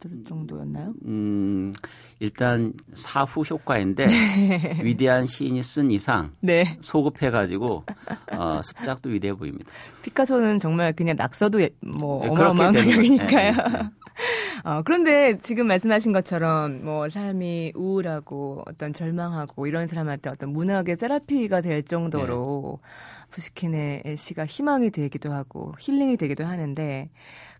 들 0.00 0.24
정도였나요? 0.24 0.92
음, 1.04 1.72
일단 2.18 2.72
사후 2.92 3.42
효과인데 3.42 4.06
네. 4.06 4.80
위대한 4.82 5.24
시인이 5.24 5.62
쓴 5.62 5.92
이상 5.92 6.32
네. 6.40 6.76
소급해가지고 6.80 7.84
어, 8.32 8.60
습작도 8.60 9.10
위대해 9.10 9.34
보입니다. 9.34 9.70
피카소는 10.02 10.58
정말 10.58 10.92
그냥 10.92 11.14
낙서도 11.16 11.62
예, 11.62 11.70
뭐 11.80 12.24
네, 12.24 12.30
어마어마한 12.30 12.72
가격이니까요. 12.72 13.52
네, 13.52 13.52
네. 13.52 13.90
어, 14.64 14.82
그런데 14.84 15.38
지금 15.38 15.68
말씀하신 15.68 16.12
것처럼 16.12 16.84
뭐 16.84 17.08
삶이 17.08 17.72
우울하고 17.76 18.64
어떤 18.66 18.92
절망하고 18.92 19.68
이런 19.68 19.86
사람한테 19.86 20.28
어떤 20.28 20.50
문학의 20.50 20.96
세라피가 20.96 21.60
될 21.60 21.84
정도로 21.84 22.80
네. 22.82 23.15
푸시킨의 23.36 24.16
시가 24.16 24.46
희망이 24.46 24.90
되기도 24.90 25.32
하고 25.32 25.74
힐링이 25.78 26.16
되기도 26.16 26.44
하는데 26.44 27.10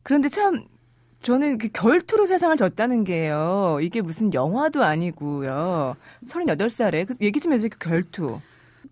그런데 0.02 0.28
참 0.28 0.64
저는 1.22 1.58
그 1.58 1.68
결투로 1.68 2.26
세상을 2.26 2.56
졌다는 2.56 3.04
게요. 3.04 3.78
이게 3.82 4.00
무슨 4.00 4.32
영화도 4.32 4.84
아니고요. 4.84 5.96
38살에 6.26 7.06
그 7.06 7.14
얘기 7.20 7.40
좀 7.40 7.52
해주세요. 7.52 7.70
그 7.70 7.78
결투. 7.78 8.40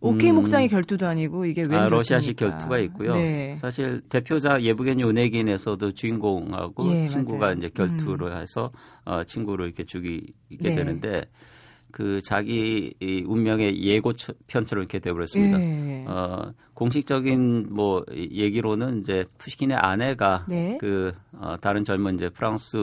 오케이 0.01 0.31
음. 0.31 0.37
목장의 0.37 0.69
결투도 0.69 1.07
아니고 1.07 1.47
이게 1.47 1.63
왜 1.63 1.77
아, 1.77 1.89
러시아식 1.89 2.37
결투가 2.37 2.79
있고요. 2.79 3.15
네. 3.15 3.55
사실 3.55 4.03
대표자 4.09 4.61
예브게니 4.61 5.03
오네긴에서도 5.05 5.93
주인공하고 5.93 6.93
예, 6.93 7.07
친구가 7.07 7.39
맞아요. 7.39 7.55
이제 7.57 7.71
결투를 7.73 8.33
음. 8.33 8.37
해서 8.37 8.71
어, 9.05 9.23
친구를 9.25 9.67
이렇게 9.67 9.85
죽이게 9.85 10.35
네. 10.61 10.75
되는데 10.75 11.23
그 11.95 12.21
자기 12.23 12.93
이 12.99 13.23
운명의 13.25 13.81
예고 13.85 14.15
편처럼 14.49 14.83
이렇게 14.83 14.99
되어버렸습니다. 14.99 15.61
예. 15.61 16.05
어, 16.09 16.53
공식적인 16.75 17.69
뭐 17.73 18.05
얘기로는 18.13 18.99
이제 18.99 19.25
푸시킨의 19.39 19.77
아내가 19.77 20.45
네. 20.49 20.77
그 20.81 21.13
어, 21.39 21.55
다른 21.61 21.85
젊은 21.85 22.17
이제 22.17 22.31
프랑스 22.31 22.79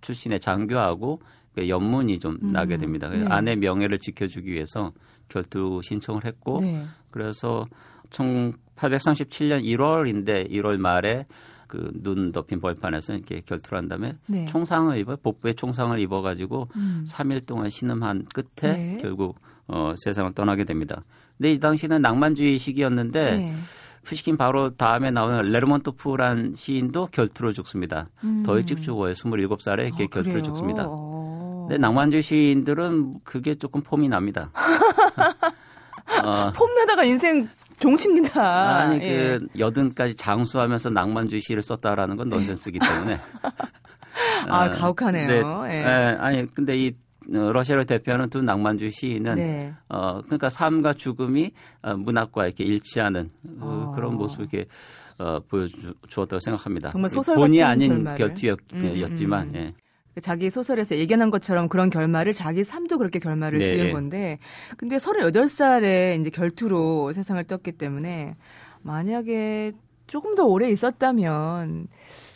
출신의 0.00 0.40
장교하고 0.40 1.20
그 1.54 1.68
연문이 1.68 2.18
좀 2.18 2.38
음. 2.42 2.52
나게 2.52 2.78
됩니다. 2.78 3.10
네. 3.10 3.26
아내 3.28 3.54
명예를 3.54 3.98
지켜주기 3.98 4.50
위해서 4.50 4.92
결투 5.28 5.80
신청을 5.82 6.24
했고 6.24 6.60
네. 6.62 6.84
그래서 7.10 7.66
1837년 8.08 9.62
1월인데 9.62 10.50
1월 10.50 10.78
말에 10.78 11.26
그 11.66 11.92
눈 12.02 12.32
덮인 12.32 12.60
벌판에서 12.60 13.14
이렇게 13.14 13.40
결투를 13.40 13.78
한 13.78 13.88
다음에 13.88 14.16
네. 14.26 14.46
총상을 14.46 14.96
입어 14.98 15.16
복부에 15.16 15.52
총상을 15.52 15.98
입어 15.98 16.22
가지고 16.22 16.68
음. 16.76 17.04
3일 17.08 17.46
동안 17.46 17.70
신음한 17.70 18.26
끝에 18.32 18.72
네. 18.72 18.98
결국 19.00 19.38
어 19.66 19.94
세상을 19.96 20.32
떠나게 20.34 20.64
됩니다. 20.64 21.02
근데 21.38 21.52
이 21.52 21.58
당시는 21.58 22.02
낭만주의 22.02 22.58
시기였는데 22.58 23.36
네. 23.36 23.54
푸시킨 24.02 24.36
바로 24.36 24.70
다음에 24.76 25.10
나오는 25.10 25.50
레르몬토프란 25.50 26.52
시인도 26.54 27.08
결투로 27.10 27.52
죽습니다. 27.54 28.06
음. 28.22 28.42
더 28.44 28.58
일찍 28.58 28.82
죽어요. 28.82 29.12
27살에 29.12 29.86
이렇게 29.86 30.04
어, 30.04 30.06
결투를 30.08 30.42
죽습니다. 30.42 30.84
어. 30.86 31.66
근데 31.66 31.78
낭만주의 31.78 32.22
시인들은 32.22 33.20
그게 33.24 33.54
조금 33.54 33.80
폼이 33.80 34.08
납니다. 34.08 34.50
어. 36.22 36.52
폼나다가 36.54 37.04
인생 37.04 37.48
종칩니다. 37.80 38.78
아니 38.78 38.98
그 38.98 39.04
예. 39.04 39.38
그 39.38 39.46
여든까지 39.58 40.14
장수하면서 40.14 40.90
낭만주의 40.90 41.40
시를 41.40 41.62
썼다라는 41.62 42.16
건 42.16 42.28
넌센스기 42.28 42.78
때문에. 42.78 43.18
아 44.48 44.70
가혹하네요. 44.70 45.26
네, 45.26 45.36
예. 45.36 45.82
네, 45.82 46.16
아니 46.18 46.46
근데 46.54 46.76
이 46.76 46.92
어, 47.34 47.52
러시아를 47.52 47.86
대표하는 47.86 48.28
두 48.28 48.42
낭만주의 48.42 48.90
시인은 48.90 49.34
네. 49.36 49.72
어 49.88 50.20
그러니까 50.22 50.48
삶과 50.48 50.94
죽음이 50.94 51.52
어, 51.82 51.96
문학과 51.96 52.46
이렇게 52.46 52.64
일치하는 52.64 53.30
어. 53.60 53.92
그런 53.94 54.14
모습을 54.16 54.46
이렇게 54.52 54.68
어, 55.18 55.40
보여주었다고 55.48 56.40
생각합니다. 56.40 56.90
정말 56.90 57.10
소설 57.10 57.36
본의 57.36 57.62
아닌 57.62 58.04
결투였지만 58.04 59.48
음, 59.48 59.54
음. 59.54 59.56
예. 59.56 59.74
그 60.14 60.20
자기 60.20 60.48
소설에서 60.48 60.96
예견한 60.96 61.30
것처럼 61.30 61.68
그런 61.68 61.90
결말을 61.90 62.32
자기 62.32 62.62
삶도 62.64 62.98
그렇게 62.98 63.18
결말을 63.18 63.58
네. 63.58 63.76
지은 63.76 63.92
건데 63.92 64.38
근데 64.76 64.96
38살에 64.96 66.20
이제 66.20 66.30
결투로 66.30 67.12
세상을 67.12 67.42
떴기 67.44 67.72
때문에 67.72 68.36
만약에 68.82 69.72
조금 70.06 70.34
더 70.34 70.44
오래 70.44 70.70
있었다면 70.70 71.88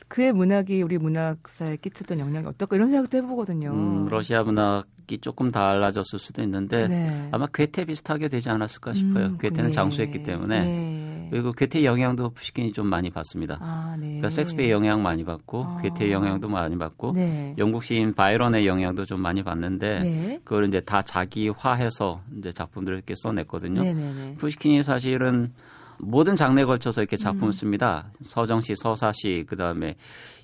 그의 0.09 0.33
문학이 0.33 0.83
우리 0.83 0.99
문학사에 0.99 1.77
끼쳤던 1.77 2.19
영향이 2.19 2.47
어떨까 2.47 2.77
이런 2.77 2.91
생각도 2.91 3.19
해보거든요. 3.19 3.71
음, 3.71 4.09
러시아 4.09 4.43
문학 4.43 4.87
이 5.11 5.19
조금 5.19 5.51
달라졌을 5.51 6.19
수도 6.19 6.43
있는데 6.43 6.87
네. 6.87 7.29
아마 7.33 7.47
괴테 7.47 7.87
비슷하게 7.87 8.29
되지 8.29 8.51
않았을까 8.51 8.93
싶어요. 8.93 9.27
음, 9.27 9.39
괴테는 9.39 9.71
네. 9.71 9.75
장수했기 9.75 10.23
때문에 10.23 10.61
네. 10.65 11.29
그리고 11.31 11.51
괴테 11.51 11.85
영향도 11.85 12.31
푸시킨이 12.31 12.73
좀 12.73 12.87
많이 12.87 13.11
받습니다. 13.11 13.59
아, 13.61 13.97
네. 13.99 14.07
그러니까 14.07 14.29
섹스피의 14.29 14.71
영향 14.71 15.03
많이 15.03 15.25
받고 15.25 15.65
아. 15.65 15.81
괴테의 15.83 16.13
영향도 16.13 16.49
많이 16.49 16.77
받고 16.77 17.13
네. 17.13 17.55
영국 17.59 17.85
시인 17.85 18.15
바이런의 18.15 18.67
영향도 18.67 19.05
좀 19.05 19.21
많이 19.21 19.43
받는데 19.43 20.01
네. 20.01 20.41
그걸 20.45 20.69
이제 20.69 20.81
다 20.81 21.03
자기화해서 21.03 22.21
이제 22.39 22.53
작품들을 22.53 22.99
이렇게 22.99 23.15
써냈거든요. 23.17 24.37
푸시킨이 24.37 24.83
사실은 24.83 25.53
모든 25.99 26.37
장르에 26.37 26.65
걸쳐서 26.65 27.03
이렇게 27.03 27.17
작품을 27.17 27.49
음. 27.49 27.53
씁니다. 27.53 28.11
서정시, 28.23 28.75
서사시, 28.77 29.45
그 29.49 29.57
다음에 29.57 29.97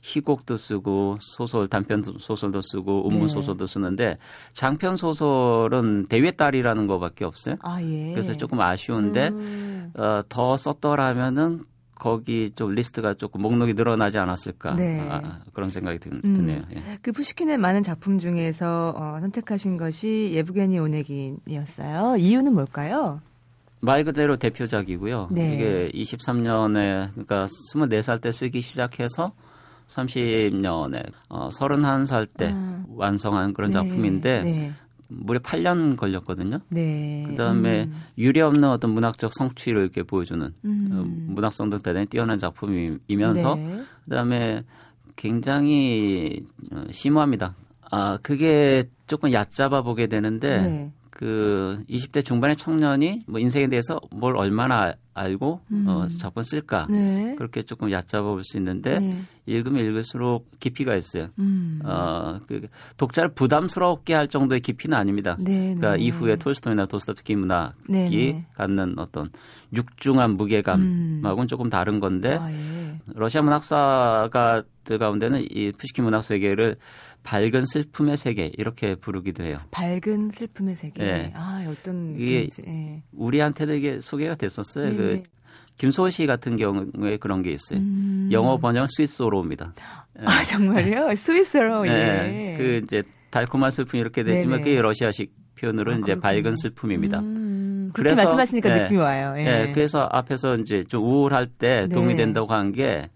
희곡도 0.03 0.57
쓰고 0.57 1.17
소설, 1.21 1.67
단편 1.67 2.03
소설도 2.03 2.61
쓰고 2.61 3.07
운문 3.09 3.27
네. 3.27 3.33
소설도 3.33 3.67
쓰는데 3.67 4.19
장편 4.53 4.97
소설은 4.97 6.07
대위의 6.09 6.31
딸이라는 6.31 6.87
거밖에 6.87 7.25
없어요. 7.25 7.57
아, 7.63 7.81
예. 7.83 8.13
그래서 8.13 8.37
조금 8.37 8.61
아쉬운데 8.61 9.29
음. 9.29 9.93
어, 9.97 10.23
더 10.29 10.57
썼더라면은 10.57 11.65
거기 11.95 12.51
좀 12.55 12.75
리스트가 12.75 13.15
조금 13.15 13.43
목록이 13.43 13.75
늘어나지 13.75 14.19
않았을까 14.19 14.75
네. 14.75 15.01
아, 15.09 15.41
그런 15.53 15.71
생각이 15.71 15.99
드, 16.01 16.09
음. 16.09 16.45
네요 16.45 16.63
예. 16.75 16.99
그 17.01 17.13
푸시킨의 17.13 17.57
많은 17.59 17.83
작품 17.83 18.19
중에서 18.19 18.95
어, 18.97 19.21
선택하신 19.21 19.77
것이 19.77 20.33
예브게니 20.35 20.79
오네긴이었어요. 20.79 22.17
이유는 22.17 22.53
뭘까요? 22.53 23.21
말 23.85 24.05
그대로 24.05 24.37
대표작이고요. 24.37 25.29
네. 25.31 25.55
이게 25.55 25.91
23년에 25.95 27.11
그러니까 27.11 27.47
24살 27.47 28.21
때 28.21 28.33
쓰기 28.33 28.61
시작해서 28.61 29.33
30년에 29.89 31.13
어 31.29 31.49
31살 31.51 32.27
때 32.37 32.49
음. 32.51 32.85
완성한 32.89 33.53
그런 33.53 33.71
네. 33.71 33.75
작품인데 33.75 34.43
네. 34.43 34.73
무려 35.09 35.39
8년 35.41 35.97
걸렸거든요. 35.97 36.61
네. 36.71 37.25
그다음에 37.29 37.85
음. 37.85 38.03
유례 38.17 38.41
없는 38.41 38.69
어떤 38.71 38.93
문학적 38.93 39.33
성취를 39.35 39.83
이렇게 39.83 40.03
보여주는 40.03 40.53
음. 40.65 40.89
어, 40.93 41.33
문학성도 41.35 41.79
대단히 41.81 42.07
뛰어난 42.07 42.39
작품이면서 42.39 43.55
네. 43.55 43.83
그다음에 44.05 44.63
굉장히 45.17 46.45
어, 46.73 46.85
심오합니다. 46.91 47.55
아 47.91 48.19
그게 48.23 48.89
조금 49.07 49.31
얕잡아 49.31 49.83
보게 49.83 50.07
되는데 50.07 50.63
네. 50.63 50.93
그 51.15 51.85
20대 51.89 52.25
중반의 52.25 52.57
청년이 52.57 53.21
뭐 53.29 53.39
인생에 53.39 53.69
대해서 53.69 54.01
뭘 54.11 54.37
얼마나 54.37 54.93
알고 55.15 55.61
음. 55.71 55.85
어, 55.87 56.09
작품 56.09 56.43
쓸까 56.43 56.89
네. 56.91 57.37
그렇게 57.39 57.63
조금 57.63 57.93
얕잡아 57.93 58.25
볼 58.25 58.43
수 58.43 58.57
있는데 58.57 58.99
네. 58.99 59.17
읽으면 59.47 59.85
읽을수록 59.85 60.51
깊이가 60.59 60.97
있어요. 60.97 61.29
음. 61.39 61.81
어, 61.85 62.41
그 62.49 62.67
독자를 62.97 63.31
부담스럽게 63.35 64.13
할 64.13 64.27
정도의 64.27 64.61
깊이는 64.61 64.99
아닙니다. 64.99 65.37
네, 65.39 65.77
그러니까 65.77 65.97
네. 65.97 66.03
이후에 66.03 66.35
톨스토이나 66.35 66.87
도스토프스키 66.87 67.37
문학이 67.37 67.75
네, 67.89 68.09
네. 68.11 68.47
갖는 68.57 68.99
어떤 68.99 69.31
육중한 69.73 70.37
무게감하고는 70.37 71.45
음. 71.45 71.47
조금 71.47 71.71
다른 71.71 72.01
건데 72.01 72.39
아, 72.41 72.51
예. 72.51 72.99
러시아 73.15 73.41
문학사가 73.43 74.65
가운데는 74.99 75.47
이 75.49 75.71
푸시키 75.79 76.03
문학 76.03 76.25
세계를 76.25 76.77
밝은 77.25 77.67
슬픔의 77.67 78.17
세계 78.17 78.53
이렇게 78.57 78.95
부르기도 78.95 79.43
해요. 79.45 79.59
밝은 79.73 80.31
슬픔의 80.33 80.77
세계. 80.77 81.03
네. 81.03 81.33
아 81.35 81.65
어떤 81.69 82.15
이게 82.19 82.47
네. 82.65 83.03
우리한테도 83.13 83.75
이게 83.75 83.99
소개가 83.99 84.35
됐었어요. 84.35 84.91
네. 84.91 84.97
그 84.97 85.23
김소원 85.79 86.11
씨 86.11 86.27
같은 86.27 86.57
경우에 86.57 87.17
그런 87.17 87.43
게 87.43 87.51
있어요. 87.51 87.81
음. 87.81 88.29
영어 88.31 88.59
번역은 88.59 88.87
스위스로입니다. 88.97 89.75
아 90.25 90.45
정말요? 90.45 91.15
스위스로. 91.17 91.87
예. 91.89 91.91
네. 91.91 92.55
그 92.57 92.81
이제 92.85 93.03
달콤한 93.31 93.71
슬픔 93.73 93.99
이렇게 93.99 94.23
되지만 94.23 94.59
네네. 94.61 94.63
그게 94.71 94.81
러시아식 94.83 95.33
표현으로 95.59 95.93
아, 95.95 95.97
이제 95.97 96.15
밝은 96.15 96.57
슬픔입니다. 96.57 97.21
음, 97.21 97.91
그래서 97.95 98.23
말씀하시니까 98.23 98.69
네, 98.69 98.83
느낌이 98.83 99.01
와요. 99.01 99.35
예. 99.39 99.45
네, 99.45 99.73
그래서 99.73 100.09
앞에서 100.13 100.57
이제 100.59 100.85
좀 100.85 101.03
우울할 101.05 101.47
때 101.49 101.89
도움이 101.89 102.15
네. 102.15 102.25
된다고 102.25 102.53
한 102.53 102.71
게 102.73 103.09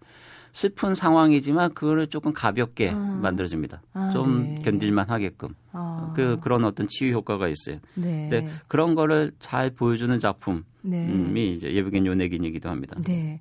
슬픈 0.59 0.93
상황이지만 0.93 1.73
그거를 1.73 2.09
조금 2.09 2.33
가볍게 2.33 2.91
아. 2.91 2.97
만들어줍니다. 3.23 3.81
아, 3.95 4.11
좀 4.11 4.43
네. 4.43 4.61
견딜만 4.65 5.09
하게끔. 5.09 5.51
아. 5.71 6.13
그, 6.17 6.41
그런 6.41 6.65
어떤 6.65 6.89
치유 6.89 7.13
효과가 7.15 7.47
있어요. 7.47 7.79
네. 7.95 8.29
근데 8.29 8.49
그런 8.67 8.97
거를 8.97 9.31
잘 9.39 9.71
보여주는 9.71 10.19
작품이 10.19 10.63
네. 10.83 11.47
이제 11.47 11.73
예브겐 11.73 12.07
요네긴이기도 12.07 12.69
합니다. 12.69 12.97
네. 13.07 13.41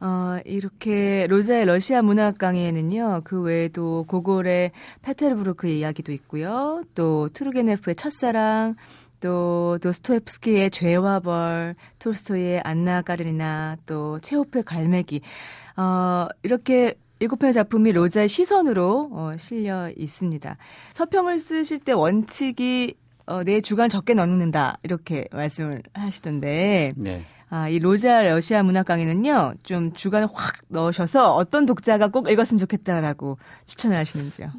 어, 0.00 0.38
이렇게 0.46 1.26
로자의 1.28 1.66
러시아 1.66 2.00
문학 2.00 2.38
강의에는요, 2.38 3.20
그 3.24 3.42
외에도 3.42 4.04
고골의 4.08 4.72
페테르부르크 5.02 5.68
이야기도 5.68 6.12
있고요, 6.12 6.82
또 6.94 7.28
트루게네프의 7.28 7.94
첫사랑, 7.94 8.76
또 9.20 9.78
도스토옙스키의 9.82 10.70
죄와 10.70 11.20
벌, 11.20 11.74
톨스토이의 11.98 12.60
안나 12.64 13.02
까르니나, 13.02 13.76
또 13.86 14.18
체호프의 14.20 14.64
갈매기. 14.64 15.20
어, 15.76 16.28
이렇게 16.42 16.94
일곱 17.20 17.38
편의 17.38 17.52
작품이 17.52 17.92
로자의 17.92 18.28
시선으로 18.28 19.10
어, 19.12 19.32
실려 19.38 19.90
있습니다. 19.96 20.56
서평을 20.92 21.38
쓰실 21.38 21.78
때 21.80 21.92
원칙이 21.92 22.94
어, 23.26 23.42
내 23.42 23.60
주간 23.60 23.88
적게 23.88 24.14
넣는다 24.14 24.78
이렇게 24.82 25.26
말씀을 25.32 25.82
하시던데 25.94 26.92
네. 26.96 27.24
아, 27.48 27.68
이 27.68 27.78
로자 27.78 28.22
러시아 28.22 28.62
문학 28.62 28.86
강의는요 28.86 29.54
좀 29.62 29.92
주간을 29.92 30.28
확 30.32 30.56
넣으셔서 30.68 31.34
어떤 31.34 31.66
독자가 31.66 32.08
꼭 32.08 32.28
읽었으면 32.28 32.58
좋겠다라고 32.58 33.38
추천을 33.64 33.96
하시는지요? 33.96 34.50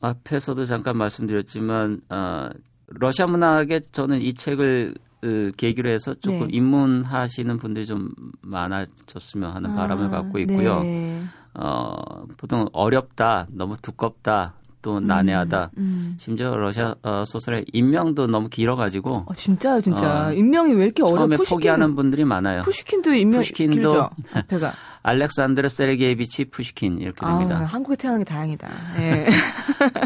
앞에서도 0.00 0.64
잠깐 0.66 0.96
말씀드렸지만 0.98 2.02
어, 2.10 2.50
러시아 2.86 3.26
문학에 3.26 3.80
저는 3.92 4.20
이 4.20 4.34
책을 4.34 4.94
그 5.22 5.52
계기로 5.56 5.88
해서 5.88 6.14
조금 6.14 6.48
네. 6.48 6.56
입문하시는 6.56 7.56
분들이 7.58 7.86
좀 7.86 8.10
많아졌으면 8.40 9.54
하는 9.54 9.70
아, 9.70 9.72
바람을 9.72 10.10
갖고 10.10 10.40
있고요. 10.40 10.82
네. 10.82 11.22
어, 11.54 12.24
보통 12.36 12.66
어렵다, 12.72 13.46
너무 13.52 13.76
두껍다, 13.80 14.54
또 14.82 14.98
음, 14.98 15.06
난해하다. 15.06 15.70
음, 15.78 15.78
음. 15.78 16.16
심지어 16.18 16.56
러시아 16.56 16.96
어, 17.04 17.22
소설의 17.24 17.66
인명도 17.72 18.26
너무 18.26 18.48
길어가지고. 18.48 19.26
어, 19.26 19.32
진짜 19.34 19.78
진짜 19.78 20.26
어, 20.26 20.32
인명이 20.32 20.72
왜 20.74 20.86
이렇게 20.86 21.04
어려? 21.04 21.14
처음에 21.14 21.36
푸시킨, 21.36 21.56
포기하는 21.56 21.94
분들이 21.94 22.24
많아요. 22.24 22.62
푸시킨도 22.62 23.14
인명 23.14 23.40
푸시킨도 23.42 23.74
길죠. 23.74 24.10
앞에가. 24.34 24.72
알렉산드르 25.02 25.68
세르게이비치 25.68 26.46
푸시킨 26.46 26.98
이렇게 27.00 27.26
됩니다. 27.26 27.58
아, 27.58 27.64
한국에 27.64 27.96
태어난 27.96 28.20
게 28.20 28.24
다행이다. 28.24 28.68
네. 28.96 29.26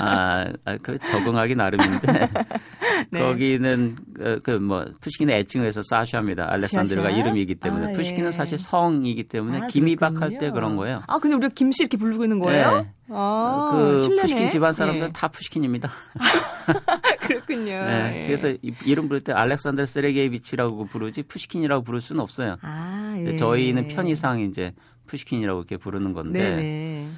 아, 0.01 0.47
아, 0.65 0.77
그 0.83 0.99
적응하기 0.99 1.55
나름인데 1.55 2.31
네. 3.11 3.21
거기는 3.21 3.97
그뭐 4.43 4.87
푸시킨의 5.01 5.37
애칭을 5.41 5.67
해서 5.67 5.83
사샤입니다. 5.83 6.51
알렉산드르가 6.51 7.11
이름이기 7.11 7.57
때문에 7.57 7.89
아, 7.89 7.93
푸시킨은 7.93 8.29
예. 8.29 8.31
사실 8.31 8.59
성이기 8.59 9.25
때문에 9.25 9.63
아, 9.63 9.67
김이박할 9.67 10.39
때 10.39 10.51
그런 10.51 10.77
거예요. 10.77 11.03
아, 11.07 11.19
근데 11.19 11.37
우리가 11.37 11.53
김씨 11.55 11.83
이렇게 11.83 11.97
부르고 11.97 12.25
있는 12.25 12.39
거예요? 12.39 12.81
네. 12.81 12.91
아, 13.11 13.71
그 13.73 13.99
실례네. 14.03 14.23
푸시킨 14.23 14.49
집안 14.49 14.73
사람들은 14.73 15.09
네. 15.09 15.13
다 15.13 15.29
푸시킨입니다. 15.29 15.91
그렇군요. 17.21 17.65
네, 17.85 18.23
예. 18.23 18.27
그래서 18.27 18.55
이름 18.85 19.09
부를 19.09 19.21
때 19.21 19.33
알렉산더 19.33 19.87
세르게예비치라고 19.87 20.87
부르지 20.87 21.23
푸시킨이라고 21.25 21.85
부를 21.85 22.01
수는 22.01 22.21
없어요. 22.21 22.57
아, 22.63 23.15
예. 23.19 23.37
저희는 23.37 23.89
편의상 23.89 24.41
이제 24.41 24.73
푸시킨이라고 25.07 25.61
이렇게 25.61 25.77
부르는 25.77 26.13
건데. 26.13 26.57
네네. 26.57 27.09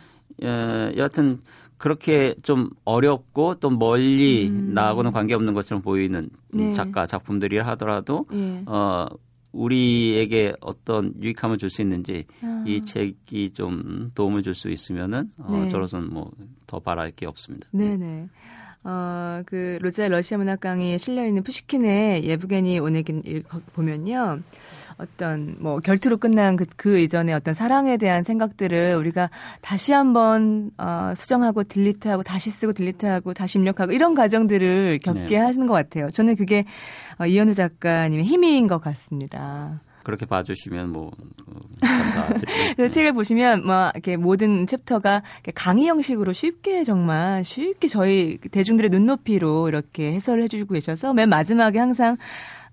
예, 0.45 0.93
여하튼 0.97 1.41
그렇게 1.79 2.35
좀 2.43 2.71
어렵고 2.85 3.57
또 3.57 3.71
멀리 3.71 4.49
음. 4.49 4.73
나하고는 4.75 5.13
관계없는 5.13 5.55
것처럼 5.55 5.83
보이는 5.83 6.29
네. 6.53 6.73
작가 6.75 7.07
작품들이 7.07 7.59
하더라도 7.59 8.27
예. 8.33 8.63
어 8.67 9.07
우리에게 9.53 10.53
어떤 10.61 11.15
유익함을 11.23 11.57
줄 11.59 11.71
수 11.71 11.81
있는지 11.83 12.25
아. 12.43 12.63
이 12.67 12.85
책이 12.85 13.51
좀 13.55 14.11
도움을 14.15 14.43
줄 14.43 14.55
수 14.55 14.69
있으면은 14.69 15.31
어, 15.39 15.53
네. 15.63 15.69
저로서는 15.69 16.13
뭐 16.13 16.31
더 16.69 16.79
바랄 16.79 17.11
게 17.13 17.25
없습니다. 17.27 17.67
네네. 17.73 18.29
어, 18.85 19.43
그 19.45 19.79
로제 19.83 20.09
러시아 20.09 20.39
문학 20.39 20.61
강의에 20.61 20.99
실려 20.99 21.27
있는 21.27 21.43
푸시킨의 21.43 22.25
예브게니 22.25 22.79
오네긴 22.79 23.45
보면요. 23.75 24.41
어떤 24.99 25.57
뭐 25.59 25.81
결투로 25.81 26.17
끝난 26.17 26.57
그, 26.57 26.65
그 26.77 26.99
이전에 26.99 27.33
어떤 27.33 27.55
사랑에 27.55 27.97
대한 27.97 28.25
생각들을 28.25 28.97
우리가 28.97 29.31
다시 29.61 29.93
한번 29.93 30.71
어, 30.79 31.13
수정하고 31.17 31.65
딜리트하고 31.65 32.23
다시 32.23 32.51
쓰고 32.51 32.73
딜리트하고 32.73 33.35
다시 33.35 33.59
입력하고 33.59 33.93
이런 33.93 34.15
과정들을 34.15 35.01
겪게 35.03 35.27
네. 35.27 35.37
하시는 35.37 35.67
것 35.67 35.75
같아요. 35.75 36.11
저는 36.11 36.37
그게 36.37 36.65
어, 37.19 37.27
이현우 37.27 37.55
작가님의 37.55 38.25
힘인 38.25 38.67
것 38.67 38.79
같습니다. 38.81 39.81
그렇게 40.09 40.25
봐주시면 40.25 40.91
뭐 40.91 41.09
어, 41.09 41.53
감사드립니다. 41.85 42.75
그 42.79 42.91
책을 42.91 43.13
보시면 43.13 43.67
뭐 43.67 43.91
이렇게 43.93 44.17
모든 44.17 44.67
챕터가 44.67 45.23
강의 45.55 45.87
형식으로 45.87 46.33
쉽게 46.33 46.83
정말 46.83 47.45
쉽게 47.45 47.89
저희 47.89 48.39
대중들의 48.39 48.91
눈높이로 48.91 49.69
이렇게 49.69 50.15
해설을 50.15 50.45
해주고 50.45 50.73
계셔서 50.73 51.13
맨 51.13 51.29
마지막에 51.29 51.79
항상 51.79 52.17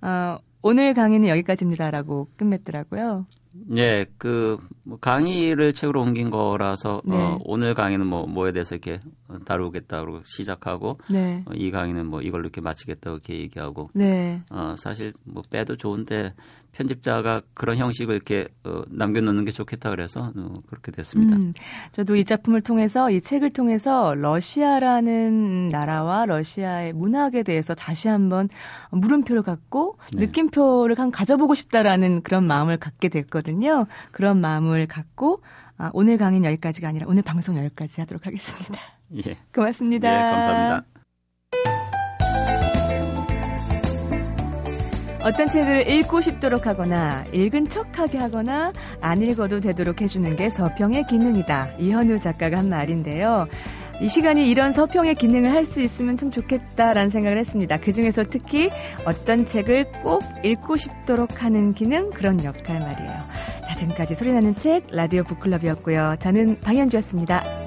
어, 0.01 0.37
오늘 0.61 0.93
강의는 0.93 1.27
여기까지입니다라고 1.27 2.29
끝맺더라고요. 2.37 3.25
네, 3.67 4.05
그뭐 4.17 4.97
강의를 5.01 5.73
책으로 5.73 6.03
옮긴 6.03 6.29
거라서 6.29 6.97
어, 6.97 7.01
네. 7.03 7.17
어, 7.17 7.39
오늘 7.43 7.73
강의는 7.73 8.07
뭐 8.07 8.25
뭐에 8.27 8.53
대해서 8.53 8.75
이렇게 8.75 9.01
다루겠다고 9.45 10.21
시작하고 10.25 10.99
네. 11.09 11.43
어, 11.45 11.51
이 11.53 11.71
강의는 11.71 12.05
뭐 12.07 12.21
이걸로 12.21 12.43
이렇게 12.43 12.61
마치겠다고 12.61 13.17
이렇게 13.17 13.39
얘기하고 13.39 13.89
네. 13.93 14.41
어, 14.51 14.75
사실 14.77 15.13
뭐 15.23 15.43
빼도 15.49 15.77
좋은데 15.77 16.33
편집자가 16.75 17.41
그런 17.53 17.77
형식을 17.77 18.15
이렇게 18.15 18.47
어, 18.65 18.81
남겨놓는 18.89 19.45
게 19.45 19.51
좋겠다 19.51 19.89
그래서 19.91 20.31
어, 20.35 20.53
그렇게 20.67 20.91
됐습니다. 20.91 21.35
음, 21.35 21.53
저도 21.93 22.15
이 22.15 22.25
작품을 22.25 22.61
통해서 22.61 23.09
이 23.09 23.21
책을 23.21 23.51
통해서 23.51 24.13
러시아라는 24.15 25.69
나라와 25.69 26.25
러시아의 26.25 26.93
문학에 26.93 27.43
대해서 27.43 27.73
다시 27.73 28.09
한번 28.09 28.49
물음표를 28.91 29.41
갖고 29.41 29.97
네. 30.13 30.25
느낌표를 30.25 30.99
한 30.99 31.11
가져보고 31.11 31.55
싶다라는 31.55 32.21
그런 32.23 32.45
마음을 32.45 32.77
갖게 32.77 33.07
됐거든요. 33.07 33.85
그런 34.11 34.41
마음을 34.41 34.85
갖고 34.87 35.41
아, 35.77 35.91
오늘 35.93 36.17
강의는 36.17 36.49
여기까지가 36.51 36.87
아니라 36.87 37.05
오늘 37.07 37.21
방송 37.21 37.57
여기까지 37.57 38.01
하도록 38.01 38.25
하겠습니다. 38.25 38.79
예. 39.13 39.37
고맙습니다. 39.53 40.09
예, 40.09 40.31
감사합니다. 40.31 40.83
어떤 45.23 45.49
책을 45.49 45.89
읽고 45.89 46.21
싶도록 46.21 46.67
하거나 46.67 47.25
읽은 47.33 47.69
척하게 47.69 48.19
하거나 48.19 48.71
안 49.01 49.23
읽어도 49.23 49.59
되도록 49.59 50.01
해주는 50.01 50.35
게 50.35 50.51
서평의 50.51 51.07
기능이다. 51.07 51.71
이현우 51.79 52.19
작가가 52.19 52.57
한 52.59 52.69
말인데요. 52.69 53.47
이 54.01 54.07
시간이 54.09 54.47
이런 54.51 54.71
서평의 54.71 55.15
기능을 55.15 55.51
할 55.51 55.65
수 55.65 55.81
있으면 55.81 56.15
참 56.15 56.29
좋겠다라는 56.29 57.09
생각을 57.09 57.39
했습니다. 57.39 57.77
그 57.79 57.91
중에서 57.91 58.23
특히 58.29 58.69
어떤 59.05 59.47
책을 59.47 59.91
꼭 60.03 60.21
읽고 60.43 60.77
싶도록 60.77 61.43
하는 61.43 61.73
기능 61.73 62.11
그런 62.11 62.43
역할 62.43 62.79
말이에요. 62.79 63.23
자, 63.67 63.75
지금까지 63.75 64.13
소리나는 64.13 64.53
책 64.53 64.83
라디오 64.91 65.23
북클럽이었고요. 65.23 66.17
저는 66.19 66.59
방현주였습니다. 66.61 67.64